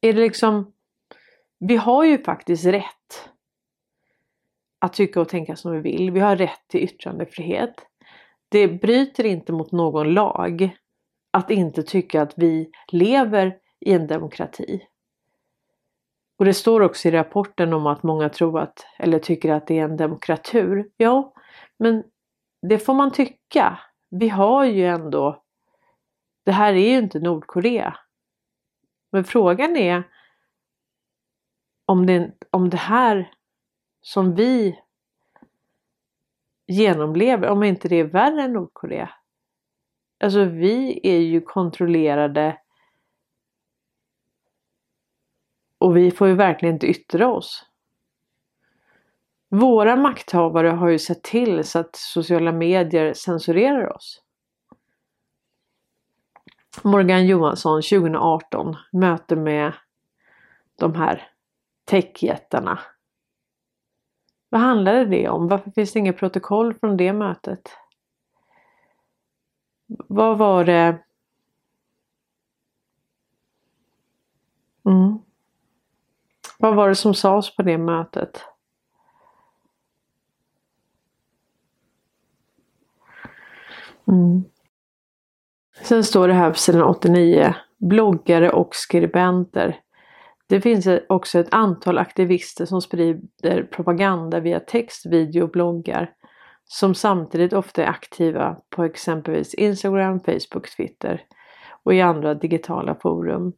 Är 0.00 0.12
det 0.12 0.20
liksom, 0.20 0.72
vi 1.58 1.76
har 1.76 2.04
ju 2.04 2.22
faktiskt 2.22 2.64
rätt 2.64 3.30
att 4.78 4.92
tycka 4.92 5.20
och 5.20 5.28
tänka 5.28 5.56
som 5.56 5.72
vi 5.72 5.80
vill. 5.80 6.10
Vi 6.10 6.20
har 6.20 6.36
rätt 6.36 6.68
till 6.68 6.80
yttrandefrihet. 6.80 7.74
Det 8.52 8.68
bryter 8.68 9.26
inte 9.26 9.52
mot 9.52 9.72
någon 9.72 10.14
lag 10.14 10.76
att 11.30 11.50
inte 11.50 11.82
tycka 11.82 12.22
att 12.22 12.32
vi 12.36 12.70
lever 12.92 13.58
i 13.80 13.92
en 13.92 14.06
demokrati. 14.06 14.86
Och 16.38 16.44
det 16.44 16.54
står 16.54 16.80
också 16.80 17.08
i 17.08 17.10
rapporten 17.10 17.72
om 17.72 17.86
att 17.86 18.02
många 18.02 18.28
tror 18.28 18.60
att, 18.60 18.86
eller 18.98 19.18
tycker 19.18 19.52
att 19.52 19.66
det 19.66 19.78
är 19.78 19.84
en 19.84 19.96
demokratur. 19.96 20.90
Ja, 20.96 21.34
men 21.78 22.04
det 22.68 22.78
får 22.78 22.94
man 22.94 23.12
tycka. 23.12 23.78
Vi 24.10 24.28
har 24.28 24.64
ju 24.64 24.86
ändå, 24.86 25.42
det 26.44 26.52
här 26.52 26.72
är 26.72 26.90
ju 26.90 26.98
inte 26.98 27.20
Nordkorea. 27.20 27.96
Men 29.12 29.24
frågan 29.24 29.76
är 29.76 30.02
om 31.86 32.06
det, 32.06 32.32
om 32.50 32.70
det 32.70 32.76
här 32.76 33.30
som 34.00 34.34
vi 34.34 34.81
genomlever, 36.66 37.48
om 37.48 37.62
inte 37.62 37.88
det 37.88 37.96
är 37.96 38.04
värre 38.04 38.42
än 38.42 38.52
Nordkorea. 38.52 39.10
Alltså 40.24 40.44
vi 40.44 41.00
är 41.02 41.18
ju 41.18 41.40
kontrollerade 41.40 42.58
och 45.78 45.96
vi 45.96 46.10
får 46.10 46.28
ju 46.28 46.34
verkligen 46.34 46.74
inte 46.74 46.86
yttra 46.86 47.28
oss. 47.28 47.66
Våra 49.48 49.96
makthavare 49.96 50.68
har 50.68 50.88
ju 50.88 50.98
sett 50.98 51.22
till 51.22 51.64
så 51.64 51.78
att 51.78 51.96
sociala 51.96 52.52
medier 52.52 53.14
censurerar 53.14 53.96
oss. 53.96 54.22
Morgan 56.82 57.26
Johansson 57.26 57.82
2018 57.82 58.76
möte 58.92 59.36
med 59.36 59.72
de 60.78 60.94
här 60.94 61.28
techjättarna. 61.84 62.78
Vad 64.52 64.60
handlade 64.60 65.04
det 65.04 65.28
om? 65.28 65.48
Varför 65.48 65.70
finns 65.70 65.92
det 65.92 65.98
inget 65.98 66.16
protokoll 66.16 66.74
från 66.74 66.96
det 66.96 67.12
mötet? 67.12 67.70
Vad 69.86 70.38
var 70.38 70.64
det? 70.64 70.98
Mm. 74.84 75.18
Vad 76.58 76.74
var 76.74 76.88
det 76.88 76.94
som 76.94 77.14
sades 77.14 77.56
på 77.56 77.62
det 77.62 77.78
mötet? 77.78 78.44
Mm. 84.08 84.44
Sen 85.82 86.04
står 86.04 86.28
det 86.28 86.34
här 86.34 86.50
på 86.50 86.58
sidan 86.58 86.82
89. 86.82 87.54
Bloggare 87.78 88.50
och 88.52 88.74
skribenter. 88.74 89.80
Det 90.52 90.60
finns 90.60 90.88
också 91.08 91.38
ett 91.38 91.54
antal 91.54 91.98
aktivister 91.98 92.66
som 92.66 92.82
sprider 92.82 93.62
propaganda 93.62 94.40
via 94.40 94.60
text, 94.60 95.06
video 95.06 95.42
och 95.42 95.50
bloggar. 95.50 96.10
Som 96.64 96.94
samtidigt 96.94 97.52
ofta 97.52 97.82
är 97.82 97.88
aktiva 97.88 98.56
på 98.70 98.84
exempelvis 98.84 99.54
Instagram, 99.54 100.20
Facebook, 100.20 100.76
Twitter 100.76 101.22
och 101.84 101.94
i 101.94 102.00
andra 102.00 102.34
digitala 102.34 102.94
forum. 102.94 103.52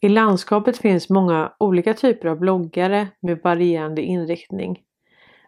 I 0.00 0.08
landskapet 0.08 0.78
finns 0.78 1.08
många 1.08 1.52
olika 1.58 1.94
typer 1.94 2.28
av 2.28 2.38
bloggare 2.38 3.08
med 3.20 3.40
varierande 3.44 4.02
inriktning. 4.02 4.78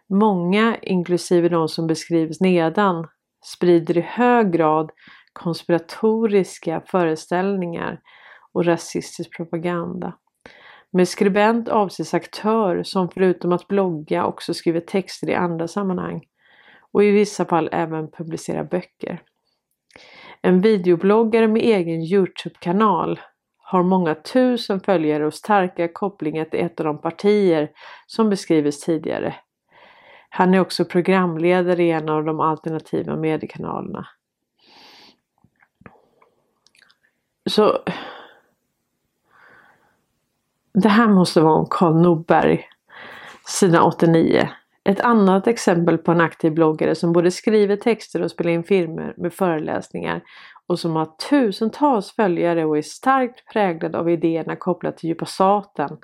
Många, 0.09 0.77
inklusive 0.81 1.49
de 1.49 1.67
som 1.67 1.87
beskrivs 1.87 2.41
nedan, 2.41 3.07
sprider 3.45 3.97
i 3.97 4.01
hög 4.01 4.51
grad 4.51 4.91
konspiratoriska 5.33 6.81
föreställningar 6.85 7.99
och 8.51 8.65
rasistisk 8.65 9.37
propaganda. 9.37 10.13
Med 10.95 11.07
skribent 11.07 11.69
avses 11.69 12.13
aktör 12.13 12.83
som 12.83 13.09
förutom 13.09 13.51
att 13.51 13.67
blogga 13.67 14.25
också 14.25 14.53
skriver 14.53 14.79
texter 14.79 15.29
i 15.29 15.35
andra 15.35 15.67
sammanhang 15.67 16.23
och 16.91 17.03
i 17.03 17.11
vissa 17.11 17.45
fall 17.45 17.69
även 17.71 18.11
publicerar 18.11 18.63
böcker. 18.63 19.21
En 20.41 20.61
videobloggare 20.61 21.47
med 21.47 21.61
egen 21.61 22.01
Youtube-kanal 22.01 23.19
har 23.57 23.83
många 23.83 24.15
tusen 24.15 24.79
följare 24.79 25.25
och 25.25 25.33
starka 25.33 25.87
kopplingar 25.87 26.45
till 26.45 26.59
ett 26.59 26.79
av 26.79 26.85
de 26.85 27.01
partier 27.01 27.71
som 28.07 28.29
beskrivits 28.29 28.85
tidigare. 28.85 29.35
Han 30.29 30.53
är 30.53 30.59
också 30.59 30.85
programledare 30.85 31.83
i 31.83 31.91
en 31.91 32.09
av 32.09 32.23
de 32.23 32.39
alternativa 32.39 33.15
mediekanalerna. 33.15 34.07
Så 37.49 37.79
det 40.73 40.89
här 40.89 41.07
måste 41.07 41.41
vara 41.41 41.53
om 41.53 41.67
Karl 41.69 42.01
Norberg, 42.01 42.65
sida 43.45 43.83
89. 43.83 44.49
Ett 44.85 44.99
annat 44.99 45.47
exempel 45.47 45.97
på 45.97 46.11
en 46.11 46.21
aktiv 46.21 46.53
bloggare 46.53 46.95
som 46.95 47.13
både 47.13 47.31
skriver 47.31 47.75
texter 47.75 48.21
och 48.21 48.31
spelar 48.31 48.51
in 48.51 48.63
filmer 48.63 49.13
med 49.17 49.33
föreläsningar 49.33 50.21
och 50.67 50.79
som 50.79 50.95
har 50.95 51.05
tusentals 51.29 52.15
följare 52.15 52.65
och 52.65 52.77
är 52.77 52.81
starkt 52.81 53.53
präglad 53.53 53.95
av 53.95 54.09
idéerna 54.09 54.55
kopplat 54.55 54.97
till 54.97 55.09
djupa 55.09 55.25
staten. 55.25 55.97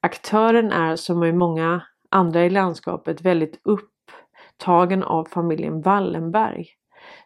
Aktören 0.00 0.72
är 0.72 0.96
som 0.96 1.24
i 1.24 1.32
många 1.32 1.82
andra 2.10 2.44
i 2.44 2.50
landskapet 2.50 3.20
väldigt 3.20 3.60
upptagen 3.64 5.02
av 5.02 5.24
familjen 5.24 5.82
Wallenberg 5.82 6.66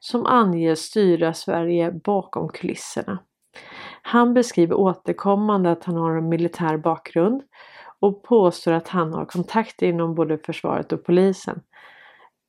som 0.00 0.26
anges 0.26 0.80
styra 0.80 1.34
Sverige 1.34 1.92
bakom 2.04 2.48
kulisserna. 2.48 3.18
Han 4.08 4.34
beskriver 4.34 4.74
återkommande 4.74 5.70
att 5.70 5.84
han 5.84 5.96
har 5.96 6.16
en 6.16 6.28
militär 6.28 6.76
bakgrund 6.76 7.42
och 8.00 8.22
påstår 8.22 8.72
att 8.72 8.88
han 8.88 9.12
har 9.14 9.24
kontakter 9.24 9.86
inom 9.86 10.14
både 10.14 10.38
försvaret 10.38 10.92
och 10.92 11.04
polisen. 11.04 11.60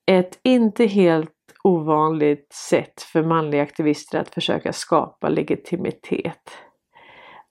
Ett 0.06 0.40
inte 0.44 0.86
helt 0.86 1.32
ovanligt 1.64 2.54
sätt 2.54 3.02
för 3.02 3.24
manliga 3.24 3.62
aktivister 3.62 4.20
att 4.20 4.34
försöka 4.34 4.74
skapa 4.74 5.30
legitimitet. 5.30 6.52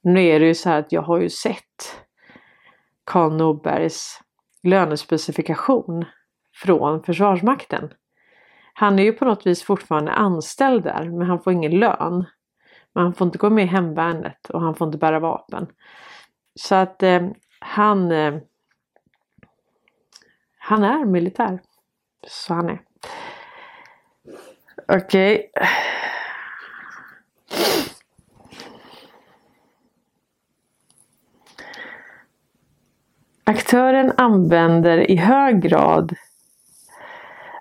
Nu 0.03 0.23
är 0.23 0.39
det 0.39 0.45
ju 0.45 0.55
så 0.55 0.69
här 0.69 0.79
att 0.79 0.91
jag 0.91 1.01
har 1.01 1.19
ju 1.19 1.29
sett 1.29 2.03
Karl 3.03 3.33
Norbergs 3.33 4.21
lönespecifikation 4.63 6.05
från 6.55 7.03
Försvarsmakten. 7.03 7.89
Han 8.73 8.99
är 8.99 9.03
ju 9.03 9.13
på 9.13 9.25
något 9.25 9.45
vis 9.45 9.63
fortfarande 9.63 10.11
anställd 10.11 10.83
där 10.83 11.09
men 11.09 11.27
han 11.27 11.39
får 11.39 11.53
ingen 11.53 11.79
lön. 11.79 12.25
Men 12.93 13.03
han 13.03 13.13
får 13.13 13.25
inte 13.25 13.37
gå 13.37 13.49
med 13.49 13.63
i 13.63 13.67
hemvärnet 13.67 14.49
och 14.49 14.61
han 14.61 14.75
får 14.75 14.87
inte 14.87 14.97
bära 14.97 15.19
vapen. 15.19 15.67
Så 16.55 16.75
att 16.75 17.03
eh, 17.03 17.27
han 17.59 18.11
eh, 18.11 18.35
Han 20.69 20.83
är 20.83 21.05
militär. 21.05 21.59
Så 22.27 22.53
han 22.53 22.69
är. 22.69 22.81
Okej. 24.87 25.51
Okay. 25.55 25.67
Aktören 33.43 34.13
använder 34.17 35.11
i 35.11 35.15
hög 35.15 35.61
grad 35.61 36.15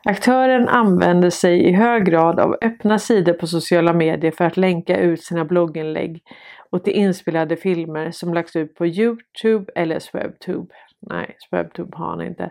Aktören 0.05 0.69
använder 0.69 1.31
sig 1.31 1.65
i 1.65 1.73
hög 1.73 2.05
grad 2.05 2.41
av 2.41 2.57
öppna 2.63 2.99
sidor 2.99 3.33
på 3.33 3.47
sociala 3.47 3.93
medier 3.93 4.31
för 4.31 4.45
att 4.45 4.57
länka 4.57 5.01
ut 5.01 5.23
sina 5.23 5.45
blogginlägg 5.45 6.23
och 6.71 6.85
till 6.85 6.93
inspelade 6.93 7.57
filmer 7.57 8.11
som 8.11 8.35
lagts 8.35 8.57
ut 8.57 8.75
på 8.75 8.87
Youtube 8.87 9.73
eller 9.75 9.99
Swebtube. 9.99 10.75
Nej, 11.01 11.37
Swebtube 11.49 11.97
har 11.97 12.07
han 12.07 12.23
inte. 12.23 12.51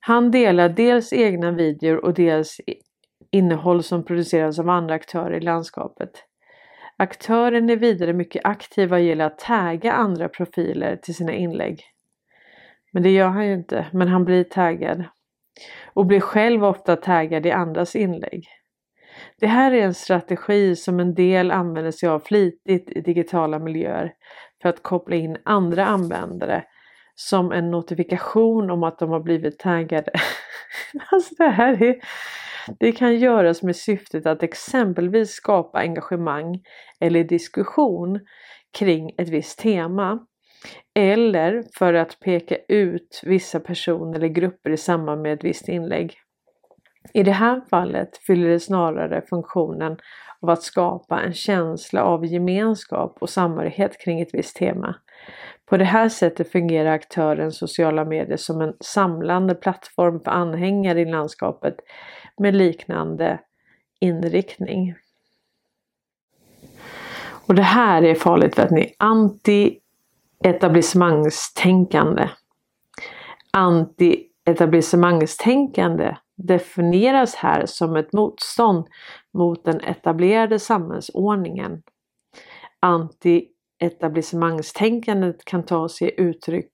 Han 0.00 0.30
delar 0.30 0.68
dels 0.68 1.12
egna 1.12 1.50
videor 1.50 1.96
och 1.96 2.14
dels 2.14 2.60
innehåll 3.30 3.82
som 3.82 4.04
produceras 4.04 4.58
av 4.58 4.68
andra 4.68 4.94
aktörer 4.94 5.36
i 5.36 5.40
landskapet. 5.40 6.10
Aktören 6.96 7.70
är 7.70 7.76
vidare 7.76 8.12
mycket 8.12 8.44
aktiv 8.44 8.88
vad 8.88 9.00
gäller 9.00 9.24
att 9.24 9.38
tagga 9.38 9.92
andra 9.92 10.28
profiler 10.28 10.96
till 10.96 11.14
sina 11.14 11.32
inlägg. 11.32 11.80
Men 12.92 13.02
det 13.02 13.10
gör 13.10 13.28
han 13.28 13.46
ju 13.46 13.52
inte, 13.52 13.86
men 13.92 14.08
han 14.08 14.24
blir 14.24 14.44
taggad. 14.44 15.04
Och 15.94 16.06
blir 16.06 16.20
själv 16.20 16.64
ofta 16.64 16.96
taggad 16.96 17.46
i 17.46 17.50
andras 17.50 17.96
inlägg. 17.96 18.46
Det 19.40 19.46
här 19.46 19.72
är 19.72 19.82
en 19.82 19.94
strategi 19.94 20.76
som 20.76 21.00
en 21.00 21.14
del 21.14 21.50
använder 21.50 21.90
sig 21.90 22.08
av 22.08 22.20
flitigt 22.20 22.90
i 22.90 23.00
digitala 23.00 23.58
miljöer 23.58 24.12
för 24.62 24.68
att 24.68 24.82
koppla 24.82 25.16
in 25.16 25.36
andra 25.44 25.86
användare 25.86 26.64
som 27.14 27.52
en 27.52 27.70
notifikation 27.70 28.70
om 28.70 28.82
att 28.82 28.98
de 28.98 29.10
har 29.10 29.20
blivit 29.20 29.58
taggade. 29.58 30.12
alltså 31.10 31.34
det 31.38 31.50
här 31.50 31.82
är... 31.82 31.96
Det 32.78 32.92
kan 32.92 33.16
göras 33.16 33.62
med 33.62 33.76
syftet 33.76 34.26
att 34.26 34.42
exempelvis 34.42 35.30
skapa 35.30 35.78
engagemang 35.78 36.62
eller 37.00 37.24
diskussion 37.24 38.20
kring 38.78 39.14
ett 39.18 39.28
visst 39.28 39.58
tema. 39.58 40.26
Eller 40.94 41.64
för 41.78 41.94
att 41.94 42.20
peka 42.20 42.56
ut 42.68 43.20
vissa 43.24 43.60
personer 43.60 44.16
eller 44.16 44.28
grupper 44.28 44.70
i 44.70 44.76
samband 44.76 45.22
med 45.22 45.32
ett 45.32 45.44
visst 45.44 45.68
inlägg. 45.68 46.18
I 47.14 47.22
det 47.22 47.32
här 47.32 47.60
fallet 47.70 48.16
fyller 48.16 48.48
det 48.48 48.60
snarare 48.60 49.22
funktionen 49.30 49.96
av 50.40 50.50
att 50.50 50.62
skapa 50.62 51.20
en 51.20 51.32
känsla 51.32 52.02
av 52.02 52.26
gemenskap 52.26 53.16
och 53.20 53.30
samhörighet 53.30 54.00
kring 54.04 54.20
ett 54.20 54.34
visst 54.34 54.56
tema. 54.56 54.94
På 55.66 55.76
det 55.76 55.84
här 55.84 56.08
sättet 56.08 56.52
fungerar 56.52 56.92
aktörens 56.92 57.58
sociala 57.58 58.04
medier 58.04 58.36
som 58.36 58.60
en 58.60 58.74
samlande 58.80 59.54
plattform 59.54 60.20
för 60.20 60.30
anhängare 60.30 61.00
i 61.00 61.04
landskapet 61.04 61.76
med 62.38 62.54
liknande 62.54 63.38
inriktning. 64.00 64.94
Och 67.46 67.54
det 67.54 67.62
här 67.62 68.02
är 68.02 68.14
farligt 68.14 68.54
för 68.54 68.62
att 68.62 68.70
ni 68.70 68.80
är 68.80 68.92
anti 68.98 69.78
Etablissemangstänkande. 70.44 72.28
Anti-etablissemangstänkande 73.52 76.16
definieras 76.36 77.34
här 77.34 77.66
som 77.66 77.96
ett 77.96 78.12
motstånd 78.12 78.86
mot 79.34 79.64
den 79.64 79.80
etablerade 79.80 80.58
samhällsordningen. 80.58 81.82
Anti-etablissemangstänkandet 82.80 85.44
kan 85.44 85.62
ta 85.62 85.88
sig 85.88 86.14
uttryck 86.16 86.72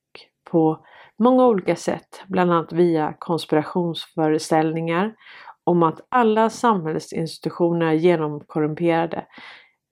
på 0.50 0.84
många 1.18 1.46
olika 1.46 1.76
sätt, 1.76 2.22
bland 2.28 2.52
annat 2.52 2.72
via 2.72 3.14
konspirationsföreställningar 3.18 5.14
om 5.64 5.82
att 5.82 6.06
alla 6.08 6.50
samhällsinstitutioner 6.50 7.86
är 7.86 7.92
genomkorrumperade 7.92 9.26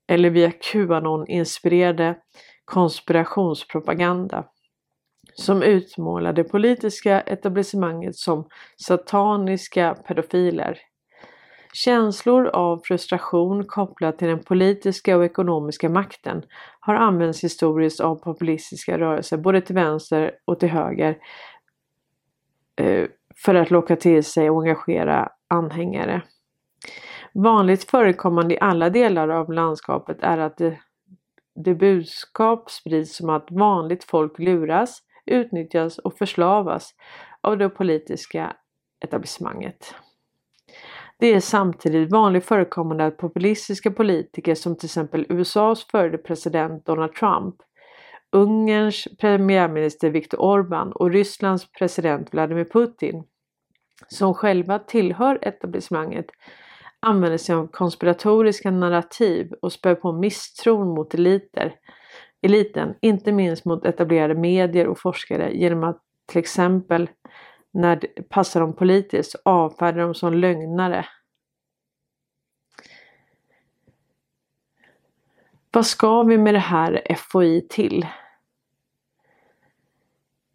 eller 0.08 0.30
via 0.30 0.50
Qanon-inspirerade 0.50 2.14
konspirationspropaganda 2.66 4.44
som 5.34 5.62
utmålar 5.62 6.32
det 6.32 6.44
politiska 6.44 7.20
etablissemanget 7.20 8.16
som 8.16 8.48
sataniska 8.86 9.94
pedofiler. 9.94 10.78
Känslor 11.72 12.46
av 12.46 12.80
frustration 12.84 13.64
kopplat 13.66 14.18
till 14.18 14.28
den 14.28 14.42
politiska 14.42 15.16
och 15.16 15.24
ekonomiska 15.24 15.88
makten 15.88 16.42
har 16.80 16.94
använts 16.94 17.44
historiskt 17.44 18.00
av 18.00 18.16
populistiska 18.16 18.98
rörelser 18.98 19.36
både 19.36 19.60
till 19.60 19.74
vänster 19.74 20.30
och 20.44 20.60
till 20.60 20.68
höger 20.68 21.18
eh, 22.76 23.06
för 23.44 23.54
att 23.54 23.70
locka 23.70 23.96
till 23.96 24.24
sig 24.24 24.50
och 24.50 24.62
engagera 24.62 25.28
anhängare. 25.48 26.22
Vanligt 27.34 27.90
förekommande 27.90 28.54
i 28.54 28.60
alla 28.60 28.90
delar 28.90 29.28
av 29.28 29.52
landskapet 29.52 30.16
är 30.20 30.38
att 30.38 30.56
det, 30.56 30.78
det 31.64 31.74
budskap 31.74 32.70
sprids 32.70 33.16
som 33.16 33.30
att 33.30 33.46
vanligt 33.50 34.04
folk 34.04 34.38
luras, 34.38 34.98
utnyttjas 35.26 35.98
och 35.98 36.18
förslavas 36.18 36.94
av 37.40 37.58
det 37.58 37.68
politiska 37.68 38.56
etablissemanget. 39.04 39.94
Det 41.18 41.26
är 41.26 41.40
samtidigt 41.40 42.12
vanligt 42.12 42.44
förekommande 42.44 43.06
att 43.06 43.16
populistiska 43.16 43.90
politiker 43.90 44.54
som 44.54 44.76
till 44.76 44.86
exempel 44.86 45.26
USAs 45.28 45.84
före 45.84 46.18
president 46.18 46.86
Donald 46.86 47.14
Trump, 47.14 47.54
Ungerns 48.32 49.08
premiärminister 49.20 50.10
Viktor 50.10 50.38
Orbán 50.38 50.92
och 50.92 51.10
Rysslands 51.10 51.72
president 51.72 52.32
Vladimir 52.32 52.64
Putin, 52.64 53.24
som 54.08 54.34
själva 54.34 54.78
tillhör 54.78 55.38
etablissemanget, 55.42 56.26
använder 57.06 57.38
sig 57.38 57.54
av 57.54 57.66
konspiratoriska 57.66 58.70
narrativ 58.70 59.52
och 59.62 59.72
spär 59.72 59.94
på 59.94 60.12
misstron 60.12 60.88
mot 60.88 61.14
eliter, 61.14 61.74
eliten, 62.42 62.94
inte 63.00 63.32
minst 63.32 63.64
mot 63.64 63.86
etablerade 63.86 64.34
medier 64.34 64.86
och 64.86 64.98
forskare 64.98 65.52
genom 65.52 65.84
att 65.84 66.02
till 66.26 66.38
exempel 66.38 67.10
när 67.70 67.96
det 67.96 68.28
passar 68.28 68.60
dem 68.60 68.76
politiskt 68.76 69.36
avfärdar 69.44 70.00
dem 70.00 70.14
som 70.14 70.34
lögnare. 70.34 71.06
Vad 75.70 75.86
ska 75.86 76.22
vi 76.22 76.38
med 76.38 76.54
det 76.54 76.58
här 76.58 77.02
FOI 77.16 77.66
till? 77.68 78.06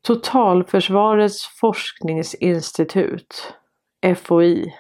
Totalförsvarets 0.02 1.48
forskningsinstitut, 1.48 3.54
FOI, 4.16 4.74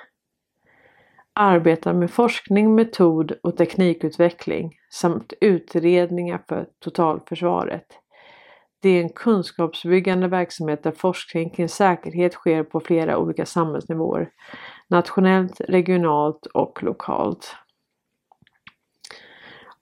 arbetar 1.41 1.93
med 1.93 2.11
forskning, 2.11 2.75
metod 2.75 3.31
och 3.43 3.57
teknikutveckling 3.57 4.75
samt 4.89 5.33
utredningar 5.41 6.43
för 6.47 6.67
totalförsvaret. 6.79 7.85
Det 8.81 8.89
är 8.89 9.01
en 9.01 9.09
kunskapsbyggande 9.09 10.27
verksamhet 10.27 10.83
där 10.83 10.91
forskning 10.91 11.49
kring 11.49 11.69
säkerhet 11.69 12.33
sker 12.33 12.63
på 12.63 12.79
flera 12.79 13.17
olika 13.17 13.45
samhällsnivåer. 13.45 14.29
Nationellt, 14.87 15.61
regionalt 15.61 16.45
och 16.45 16.83
lokalt. 16.83 17.55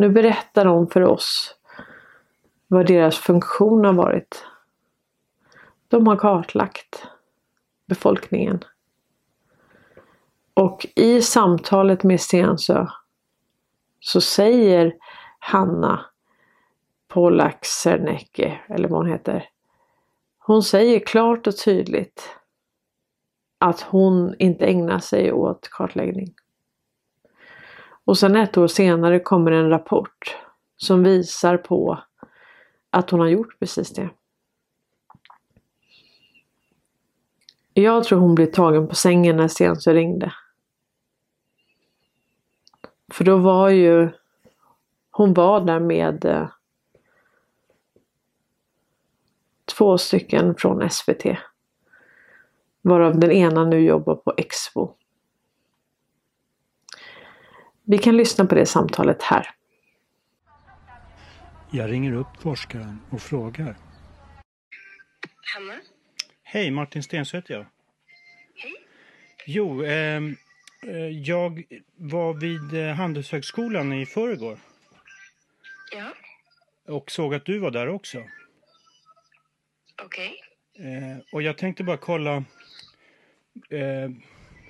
Nu 0.00 0.08
berättar 0.08 0.64
de 0.64 0.86
för 0.86 1.02
oss 1.02 1.54
vad 2.66 2.86
deras 2.86 3.18
funktion 3.18 3.84
har 3.84 3.92
varit. 3.92 4.46
De 5.88 6.06
har 6.06 6.16
kartlagt 6.16 7.06
befolkningen. 7.86 8.64
Och 10.54 10.86
i 10.96 11.22
samtalet 11.22 12.02
med 12.02 12.20
Stensö 12.20 12.86
så 14.00 14.20
säger 14.20 14.94
Hanna 15.38 16.04
Pollack 17.08 17.64
Serneke, 17.64 18.60
eller 18.68 18.88
vad 18.88 18.98
hon 19.00 19.10
heter. 19.10 19.48
Hon 20.38 20.62
säger 20.62 21.00
klart 21.00 21.46
och 21.46 21.56
tydligt 21.56 22.36
att 23.58 23.80
hon 23.80 24.34
inte 24.38 24.66
ägnar 24.66 24.98
sig 24.98 25.32
åt 25.32 25.68
kartläggning. 25.70 26.34
Och 28.10 28.18
sen 28.18 28.36
ett 28.36 28.58
år 28.58 28.66
senare 28.66 29.20
kommer 29.20 29.52
en 29.52 29.70
rapport 29.70 30.36
som 30.76 31.02
visar 31.02 31.56
på 31.56 31.98
att 32.90 33.10
hon 33.10 33.20
har 33.20 33.28
gjort 33.28 33.58
precis 33.58 33.92
det. 33.92 34.10
Jag 37.74 38.04
tror 38.04 38.18
hon 38.18 38.34
blev 38.34 38.46
tagen 38.46 38.88
på 38.88 38.94
sängen 38.94 39.36
när 39.36 39.48
Stensö 39.48 39.94
ringde. 39.94 40.32
För 43.12 43.24
då 43.24 43.36
var 43.36 43.68
ju 43.68 44.10
hon 45.10 45.34
var 45.34 45.60
där 45.60 45.80
med 45.80 46.24
eh, 46.24 46.48
två 49.64 49.98
stycken 49.98 50.54
från 50.54 50.90
SVT. 50.90 51.24
Varav 52.82 53.20
den 53.20 53.30
ena 53.30 53.64
nu 53.64 53.80
jobbar 53.80 54.14
på 54.14 54.34
Expo. 54.36 54.94
Vi 57.90 57.98
kan 57.98 58.16
lyssna 58.16 58.46
på 58.46 58.54
det 58.54 58.66
samtalet 58.66 59.22
här. 59.22 59.50
Jag 61.70 61.90
ringer 61.90 62.12
upp 62.12 62.42
forskaren 62.42 63.00
och 63.10 63.22
frågar. 63.22 63.76
Hanna? 65.54 65.74
Hej, 66.42 66.70
Martin 66.70 67.02
Stensö 67.02 67.36
heter 67.36 67.54
jag. 67.54 67.66
Hej. 68.54 68.72
Jo, 69.46 69.84
ehm, 69.84 70.36
eh, 70.86 71.08
jag 71.08 71.64
var 71.96 72.34
vid 72.34 72.88
eh, 72.88 72.94
Handelshögskolan 72.94 73.92
i 73.92 74.06
förrgår 74.06 74.58
Ja, 75.92 76.12
och 76.94 77.10
såg 77.10 77.34
att 77.34 77.44
du 77.44 77.58
var 77.58 77.70
där 77.70 77.88
också. 77.88 78.24
okej. 80.04 80.40
Eh, 80.78 81.18
och 81.32 81.42
jag 81.42 81.58
tänkte 81.58 81.84
bara 81.84 81.96
kolla, 81.96 82.36
eh, 83.70 84.10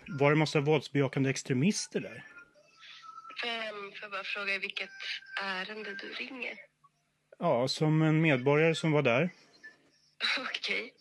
var 0.08 0.30
det 0.30 0.36
massa 0.36 0.60
våldsbejakande 0.60 1.30
extremister 1.30 2.00
där? 2.00 2.24
Får 4.00 4.06
jag 4.06 4.12
bara 4.12 4.24
fråga 4.24 4.54
i 4.54 4.58
vilket 4.58 4.90
ärende 5.40 5.94
du 5.94 6.12
ringer? 6.12 6.54
Ja, 7.38 7.68
som 7.68 8.02
en 8.02 8.20
medborgare 8.20 8.74
som 8.74 8.92
var 8.92 9.02
där. 9.02 9.30
Okej. 10.38 10.92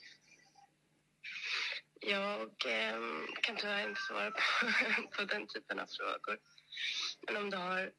Jag 2.02 2.52
ehm, 2.68 3.28
kan 3.42 3.56
tyvärr 3.56 3.90
inte 3.90 4.02
svara 4.02 4.32
på, 4.32 4.42
på 5.18 5.26
den 5.26 5.48
typen 5.48 5.80
av 5.80 5.86
frågor. 5.98 6.40
Men 7.28 7.44
om 7.44 7.50
du 7.50 7.58
har 7.58 7.92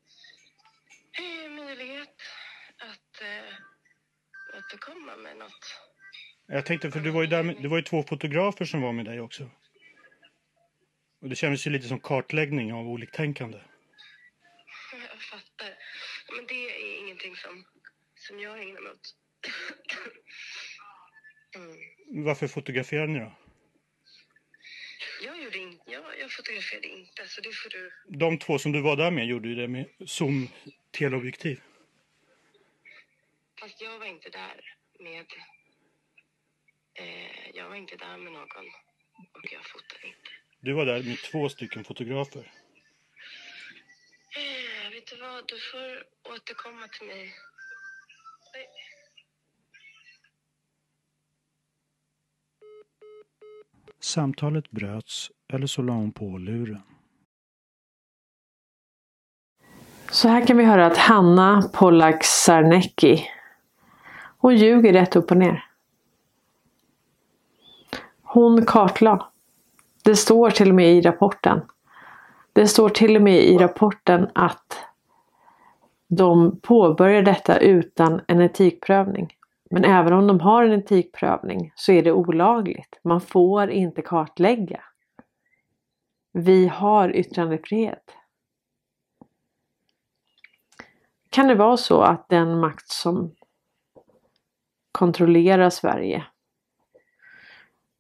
eh, 1.18 1.50
möjlighet 1.50 2.16
att 2.78 3.22
eh, 3.22 4.58
återkomma 4.58 5.16
med 5.16 5.36
något. 5.36 5.76
Jag 6.46 6.66
tänkte, 6.66 6.90
för 6.90 7.00
du 7.00 7.10
var 7.10 7.22
ju 7.22 7.28
där 7.28 7.42
med, 7.42 7.62
det 7.62 7.68
var 7.68 7.76
ju 7.76 7.82
två 7.82 8.02
fotografer 8.02 8.64
som 8.64 8.82
var 8.82 8.92
med 8.92 9.04
dig 9.04 9.20
också. 9.20 9.50
Och 11.22 11.28
det 11.28 11.36
kändes 11.36 11.66
ju 11.66 11.70
lite 11.70 11.88
som 11.88 12.00
kartläggning 12.00 12.72
av 12.72 12.88
oliktänkande. 12.88 13.58
Men 16.37 16.47
det 16.47 16.55
är 16.55 16.99
ingenting 16.99 17.37
som, 17.37 17.64
som 18.14 18.40
jag 18.40 18.62
ägnar 18.62 18.81
mig 18.81 18.93
åt. 18.93 19.14
Mm. 21.57 22.25
Varför 22.25 22.49
fotograferade 22.49 23.12
ni 23.12 23.19
då? 23.19 23.33
Jag, 25.23 25.43
gjorde 25.43 25.59
in, 25.59 25.81
jag, 25.87 26.05
jag 26.21 26.33
fotograferade 26.33 26.88
inte, 26.88 27.29
så 27.29 27.40
det 27.40 27.53
får 27.53 27.71
du... 27.71 27.93
De 28.19 28.38
två 28.38 28.59
som 28.59 28.73
du 28.73 28.81
var 28.81 28.97
där 28.97 29.11
med 29.11 29.27
gjorde 29.27 29.49
ju 29.49 29.55
det 29.55 29.69
med 29.69 29.87
zoom 30.07 30.49
teleobjektiv. 30.90 31.61
Fast 33.61 33.81
jag 33.81 33.99
var 33.99 34.07
inte 34.07 34.29
där 34.29 34.75
med... 34.99 35.27
Eh, 36.95 37.51
jag 37.55 37.69
var 37.69 37.77
inte 37.77 37.97
där 37.97 38.16
med 38.16 38.33
någon 38.33 38.66
och 39.33 39.53
jag 39.53 39.66
fotade 39.66 40.07
inte. 40.07 40.31
Du 40.61 40.73
var 40.73 40.87
där 40.87 41.03
med 41.03 41.19
två 41.19 41.49
stycken 41.49 41.85
fotografer. 41.85 42.53
Du 45.50 45.56
får 45.56 46.04
återkomma 46.34 46.88
till 46.98 47.06
mig. 47.06 47.34
Nej. 48.54 48.66
Samtalet 54.00 54.70
bröts 54.70 55.30
eller 55.52 55.66
så 55.66 55.82
la 55.82 55.92
hon 55.92 56.12
på 56.12 56.38
luren. 56.38 56.82
Så 60.10 60.28
här 60.28 60.46
kan 60.46 60.56
vi 60.56 60.64
höra 60.64 60.86
att 60.86 60.96
Hanna 60.96 61.70
Pollack 61.74 62.24
Sarnecki 62.24 63.30
hon 64.38 64.56
ljuger 64.56 64.92
rätt 64.92 65.16
upp 65.16 65.30
och 65.30 65.36
ner. 65.36 65.64
Hon 68.22 68.66
kartlade. 68.66 69.24
Det 70.04 70.16
står 70.16 70.50
till 70.50 70.68
och 70.68 70.74
med 70.74 70.92
i 70.92 71.00
rapporten. 71.00 71.60
Det 72.52 72.66
står 72.66 72.88
till 72.88 73.16
och 73.16 73.22
med 73.22 73.44
i 73.44 73.58
rapporten 73.58 74.28
att 74.34 74.89
de 76.11 76.61
påbörjar 76.61 77.23
detta 77.23 77.59
utan 77.59 78.20
en 78.29 78.40
etikprövning. 78.40 79.35
Men 79.70 79.85
även 79.85 80.12
om 80.12 80.27
de 80.27 80.40
har 80.40 80.64
en 80.64 80.81
etikprövning 80.81 81.73
så 81.75 81.92
är 81.92 82.03
det 82.03 82.12
olagligt. 82.12 83.01
Man 83.05 83.20
får 83.20 83.70
inte 83.70 84.03
kartlägga. 84.03 84.81
Vi 86.33 86.66
har 86.66 87.16
yttrandefrihet. 87.16 88.16
Kan 91.31 91.49
det 91.49 91.55
vara 91.55 91.77
så 91.77 92.03
att 92.03 92.29
den 92.29 92.61
makt 92.61 92.88
som 92.88 93.35
kontrollerar 94.92 95.70
Sverige, 95.70 96.25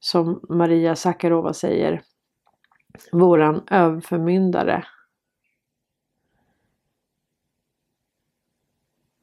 som 0.00 0.40
Maria 0.48 0.96
Sakarova 0.96 1.52
säger, 1.52 2.02
våran 3.12 3.62
överförmyndare. 3.70 4.84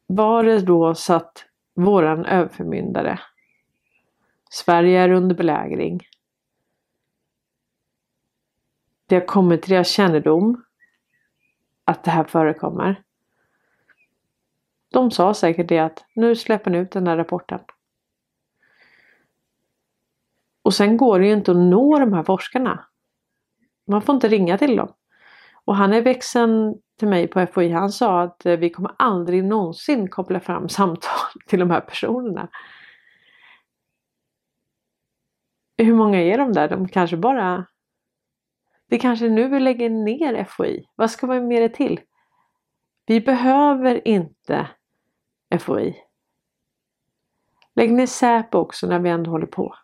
Var 0.07 0.43
det 0.43 0.61
då 0.61 0.95
så 0.95 1.13
att 1.13 1.45
våran 1.73 2.25
överförmyndare, 2.25 3.19
Sverige 4.49 4.99
är 4.99 5.09
under 5.09 5.35
belägring. 5.35 5.99
Det 9.05 9.15
har 9.15 9.25
kommit 9.25 9.61
till 9.61 9.73
deras 9.73 9.89
kännedom 9.89 10.63
att 11.83 12.03
det 12.03 12.11
här 12.11 12.23
förekommer. 12.23 13.03
De 14.89 15.11
sa 15.11 15.33
säkert 15.33 15.69
det 15.69 15.79
att 15.79 16.05
nu 16.13 16.35
släpper 16.35 16.71
ni 16.71 16.77
ut 16.77 16.91
den 16.91 17.03
där 17.03 17.17
rapporten. 17.17 17.59
Och 20.61 20.73
sen 20.73 20.97
går 20.97 21.19
det 21.19 21.27
ju 21.27 21.33
inte 21.33 21.51
att 21.51 21.57
nå 21.57 21.99
de 21.99 22.13
här 22.13 22.23
forskarna. 22.23 22.85
Man 23.85 24.01
får 24.01 24.15
inte 24.15 24.27
ringa 24.27 24.57
till 24.57 24.75
dem. 24.75 24.93
Och 25.67 25.75
han 25.75 25.93
är 25.93 26.01
växeln 26.01 26.81
till 26.99 27.07
mig 27.07 27.27
på 27.27 27.47
FOI, 27.47 27.69
han 27.69 27.89
sa 27.89 28.21
att 28.21 28.45
eh, 28.45 28.57
vi 28.57 28.69
kommer 28.69 28.91
aldrig 28.97 29.43
någonsin 29.43 30.09
koppla 30.09 30.39
fram 30.39 30.69
samtal 30.79 31.41
till 31.47 31.59
de 31.59 31.71
här 31.71 31.81
personerna. 31.81 32.49
Hur 35.77 35.93
många 35.93 36.21
är 36.21 36.37
de 36.37 36.53
där? 36.53 36.69
De 36.69 36.87
kanske 36.87 37.17
bara... 37.17 37.65
Det 38.89 38.99
kanske 38.99 39.25
är 39.25 39.29
nu 39.29 39.47
vi 39.47 39.59
lägger 39.59 39.89
ner 39.89 40.43
FOI. 40.43 40.87
Vad 40.95 41.11
ska 41.11 41.27
vi 41.27 41.41
med 41.41 41.61
det 41.61 41.69
till? 41.69 41.99
Vi 43.05 43.21
behöver 43.21 44.07
inte 44.07 44.67
FOI. 45.59 45.95
Lägg 47.75 47.93
ner 47.93 48.07
Säpo 48.07 48.57
också 48.57 48.87
när 48.87 48.99
vi 48.99 49.09
ändå 49.09 49.31
håller 49.31 49.47
på. 49.47 49.75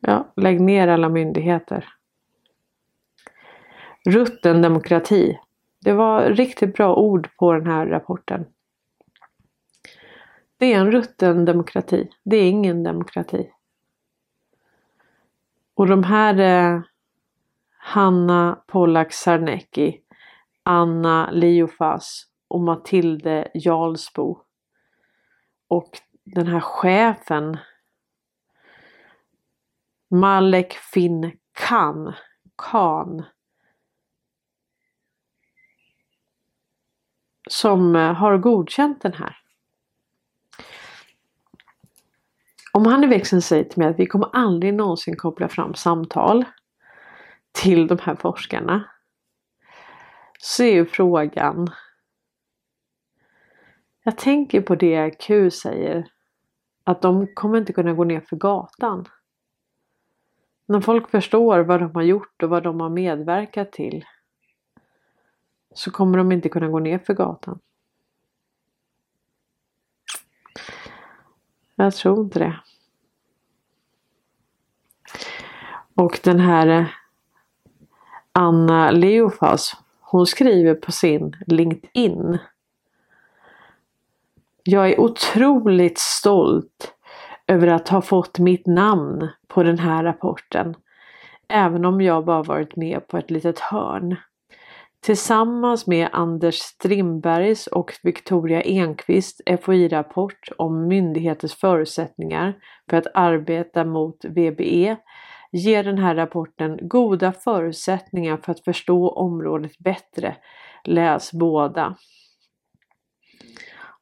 Ja, 0.00 0.32
lägg 0.36 0.60
ner 0.60 0.88
alla 0.88 1.08
myndigheter. 1.08 1.97
Rutten 4.08 4.62
demokrati. 4.62 5.38
Det 5.80 5.92
var 5.92 6.22
riktigt 6.30 6.74
bra 6.74 6.94
ord 6.94 7.28
på 7.36 7.52
den 7.52 7.66
här 7.66 7.86
rapporten. 7.86 8.46
Det 10.56 10.72
är 10.72 10.80
en 10.80 10.92
rutten 10.92 11.44
demokrati. 11.44 12.10
Det 12.24 12.36
är 12.36 12.48
ingen 12.48 12.82
demokrati. 12.82 13.50
Och 15.74 15.86
de 15.86 16.02
här 16.02 16.38
eh, 16.38 16.80
Hanna 17.78 18.62
Pollack 18.66 19.12
Sarnecki, 19.12 20.00
Anna 20.62 21.30
Liofas 21.30 22.26
och 22.48 22.60
Matilde 22.60 23.50
Jarlsbo. 23.54 24.40
Och 25.68 25.90
den 26.24 26.46
här 26.46 26.60
chefen 26.60 27.58
Malek 30.10 30.72
Finn 30.72 31.32
Khan, 31.52 32.12
Khan 32.56 33.24
som 37.48 37.96
eh, 37.96 38.12
har 38.12 38.38
godkänt 38.38 39.02
den 39.02 39.12
här. 39.12 39.36
Om 42.72 42.86
han 42.86 43.04
i 43.04 43.06
växeln 43.06 43.42
säger 43.42 43.64
till 43.64 43.78
mig 43.78 43.88
att 43.88 43.98
vi 43.98 44.06
kommer 44.06 44.28
aldrig 44.32 44.74
någonsin 44.74 45.16
koppla 45.16 45.48
fram 45.48 45.74
samtal 45.74 46.44
till 47.52 47.86
de 47.86 47.98
här 48.02 48.14
forskarna. 48.14 48.84
Så 50.38 50.62
är 50.62 50.72
ju 50.72 50.86
frågan. 50.86 51.68
Jag 54.02 54.18
tänker 54.18 54.60
på 54.60 54.74
det 54.74 55.10
Q 55.10 55.50
säger. 55.50 56.08
Att 56.84 57.02
de 57.02 57.34
kommer 57.34 57.58
inte 57.58 57.72
kunna 57.72 57.92
gå 57.94 58.04
ner 58.04 58.20
för 58.20 58.36
gatan. 58.36 59.08
När 60.66 60.80
folk 60.80 61.10
förstår 61.10 61.60
vad 61.60 61.80
de 61.80 61.94
har 61.94 62.02
gjort 62.02 62.42
och 62.42 62.50
vad 62.50 62.62
de 62.62 62.80
har 62.80 62.90
medverkat 62.90 63.72
till 63.72 64.04
så 65.78 65.90
kommer 65.90 66.18
de 66.18 66.32
inte 66.32 66.48
kunna 66.48 66.68
gå 66.68 66.78
ner 66.78 66.98
för 66.98 67.14
gatan. 67.14 67.58
Jag 71.74 71.94
tror 71.94 72.20
inte 72.20 72.38
det. 72.38 72.60
Och 75.94 76.20
den 76.24 76.40
här 76.40 76.66
eh, 76.66 76.86
Anna 78.32 78.90
Leofas, 78.90 79.76
hon 80.00 80.26
skriver 80.26 80.74
på 80.74 80.92
sin 80.92 81.36
LinkedIn. 81.46 82.38
Jag 84.62 84.90
är 84.90 85.00
otroligt 85.00 85.98
stolt 85.98 86.94
över 87.46 87.66
att 87.66 87.88
ha 87.88 88.02
fått 88.02 88.38
mitt 88.38 88.66
namn 88.66 89.28
på 89.46 89.62
den 89.62 89.78
här 89.78 90.04
rapporten. 90.04 90.74
Även 91.48 91.84
om 91.84 92.00
jag 92.00 92.24
bara 92.24 92.42
varit 92.42 92.76
med 92.76 93.08
på 93.08 93.18
ett 93.18 93.30
litet 93.30 93.58
hörn. 93.58 94.16
Tillsammans 95.00 95.86
med 95.86 96.08
Anders 96.12 96.54
Strindbergs 96.54 97.66
och 97.66 97.92
Victoria 98.02 98.62
Enqvist 98.62 99.40
FOI-rapport 99.62 100.48
om 100.58 100.88
myndigheters 100.88 101.54
förutsättningar 101.54 102.58
för 102.90 102.96
att 102.96 103.06
arbeta 103.14 103.84
mot 103.84 104.24
VBE 104.24 104.96
ger 105.52 105.84
den 105.84 105.98
här 105.98 106.14
rapporten 106.14 106.78
goda 106.82 107.32
förutsättningar 107.32 108.36
för 108.36 108.52
att 108.52 108.64
förstå 108.64 109.08
området 109.08 109.78
bättre. 109.78 110.36
Läs 110.84 111.32
båda. 111.32 111.96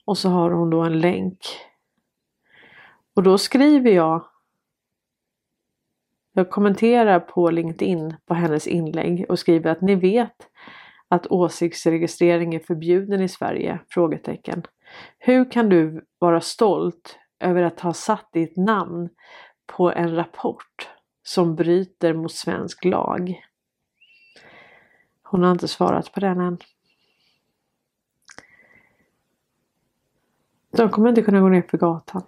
Och 0.05 0.19
så 0.19 0.29
har 0.29 0.51
hon 0.51 0.71
då 0.71 0.81
en 0.81 1.01
länk. 1.01 1.39
Och 3.17 3.23
då 3.23 3.39
skriver 3.39 3.91
jag 3.91 4.25
jag 6.33 6.51
kommenterar 6.51 7.21
på 7.21 7.51
LinkedIn 7.51 8.15
på 8.27 8.35
hennes 8.35 8.67
inlägg 8.67 9.27
och 9.29 9.39
skriver 9.39 9.71
att 9.71 9.81
ni 9.81 9.95
vet 9.95 10.51
att 11.09 11.27
åsiktsregistrering 11.27 12.55
är 12.55 12.59
förbjuden 12.59 13.21
i 13.21 13.29
Sverige? 13.29 13.79
Frågetecken. 13.89 14.63
Hur 15.19 15.51
kan 15.51 15.69
du 15.69 16.05
vara 16.19 16.41
stolt 16.41 17.19
över 17.41 17.63
att 17.63 17.81
ha 17.81 17.93
satt 17.93 18.33
ditt 18.33 18.57
namn 18.57 19.09
på 19.67 19.93
en 19.93 20.17
rapport 20.17 20.89
som 21.23 21.57
bryter 21.57 22.15
mot 22.15 22.33
svensk 22.33 22.85
lag? 22.85 23.43
Hon 25.23 25.43
har 25.43 25.53
inte 25.53 25.69
svarat 25.69 26.13
på 26.13 26.21
den 26.21 26.41
än. 26.41 26.59
De 30.77 30.91
kommer 30.91 31.09
inte 31.09 31.23
kunna 31.23 31.41
gå 31.41 31.49
ner 31.49 31.63
för 31.63 31.79
gatan. 31.79 32.23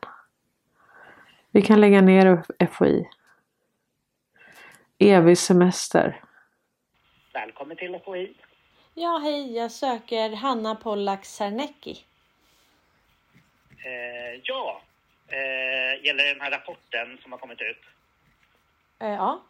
Vi 1.50 1.62
kan 1.62 1.80
lägga 1.80 2.00
ner 2.00 2.44
FOI. 2.70 3.08
Evig 4.98 5.38
semester. 5.38 6.24
Välkommen 7.32 7.76
till 7.76 8.00
FOI. 8.04 8.34
Ja, 9.00 9.18
hej, 9.18 9.56
jag 9.56 9.70
söker 9.70 10.30
Hanna 10.30 10.74
Pollack 10.74 11.24
Sernecki. 11.24 12.04
Eh, 13.84 14.40
ja, 14.42 14.82
eh, 15.28 16.04
gäller 16.04 16.24
den 16.24 16.40
här 16.40 16.50
rapporten 16.50 17.18
som 17.22 17.32
har 17.32 17.38
kommit 17.38 17.60
ut? 17.60 17.82
Eh, 18.98 19.08
ja. 19.08 19.42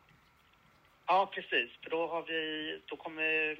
Ja, 1.06 1.30
precis. 1.32 1.70
För 1.82 1.90
då 1.90 2.06
har 2.06 2.22
vi, 2.22 2.80
då 2.86 2.96
kommer 2.96 3.50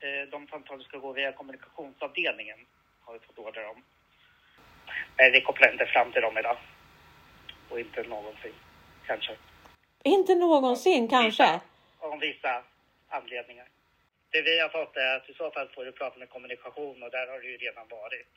eh, 0.00 0.28
de 0.30 0.46
samtal 0.46 0.84
ska 0.84 0.98
gå 0.98 1.12
via 1.12 1.32
kommunikationsavdelningen 1.32 2.58
har 3.04 3.12
vi 3.12 3.18
fått 3.18 3.38
order 3.38 3.68
om. 3.68 3.82
Nej, 5.18 5.30
vi 5.30 5.40
kopplar 5.40 5.72
inte 5.72 5.86
fram 5.86 6.12
till 6.12 6.22
dem 6.22 6.38
idag. 6.38 6.56
Och 7.68 7.80
inte 7.80 8.02
någonsin, 8.02 8.54
kanske. 9.06 9.36
Inte 10.02 10.34
någonsin 10.34 11.08
kanske? 11.08 11.60
Av 11.98 12.18
vissa 12.20 12.62
anledningar. 13.08 13.66
Det 14.36 14.42
vi 14.42 14.60
har 14.60 14.68
fått 14.68 14.96
är 14.96 15.16
att 15.16 15.28
i 15.30 15.34
så 15.34 15.50
fall 15.50 15.68
får 15.68 15.84
du 15.84 15.92
prata 15.92 16.18
med 16.18 16.30
kommunikation 16.30 17.02
och 17.02 17.10
där 17.10 17.26
har 17.26 17.40
du 17.40 17.50
ju 17.50 17.56
redan 17.56 17.88
varit. 17.90 18.28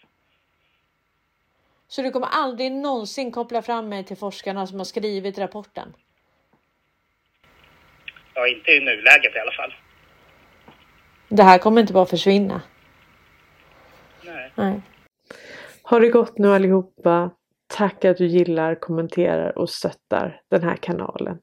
Så 1.88 2.02
du 2.02 2.12
kommer 2.12 2.28
aldrig 2.28 2.72
någonsin 2.72 3.32
koppla 3.32 3.62
fram 3.62 3.90
mig 3.90 4.06
till 4.06 4.18
forskarna 4.18 4.68
som 4.68 4.78
har 4.78 4.86
skrivit 4.86 5.38
rapporten? 5.38 5.94
Ja, 8.34 8.48
inte 8.48 8.72
i 8.72 8.80
nuläget 8.80 9.36
i 9.36 9.40
alla 9.40 9.52
fall. 9.52 9.74
Det 11.30 11.44
här 11.44 11.58
kommer 11.58 11.82
inte 11.82 11.94
bara 11.94 12.06
försvinna. 12.06 12.62
Nej. 14.22 14.52
Nej. 14.56 14.82
Har 15.84 16.00
det 16.00 16.10
gått 16.10 16.38
nu 16.38 16.48
allihopa? 16.48 17.32
Tack 17.68 18.06
att 18.06 18.18
du 18.18 18.26
gillar, 18.26 18.76
kommenterar 18.76 19.58
och 19.58 19.70
stöttar 19.70 20.42
den 20.50 20.64
här 20.64 20.76
kanalen. 20.76 21.42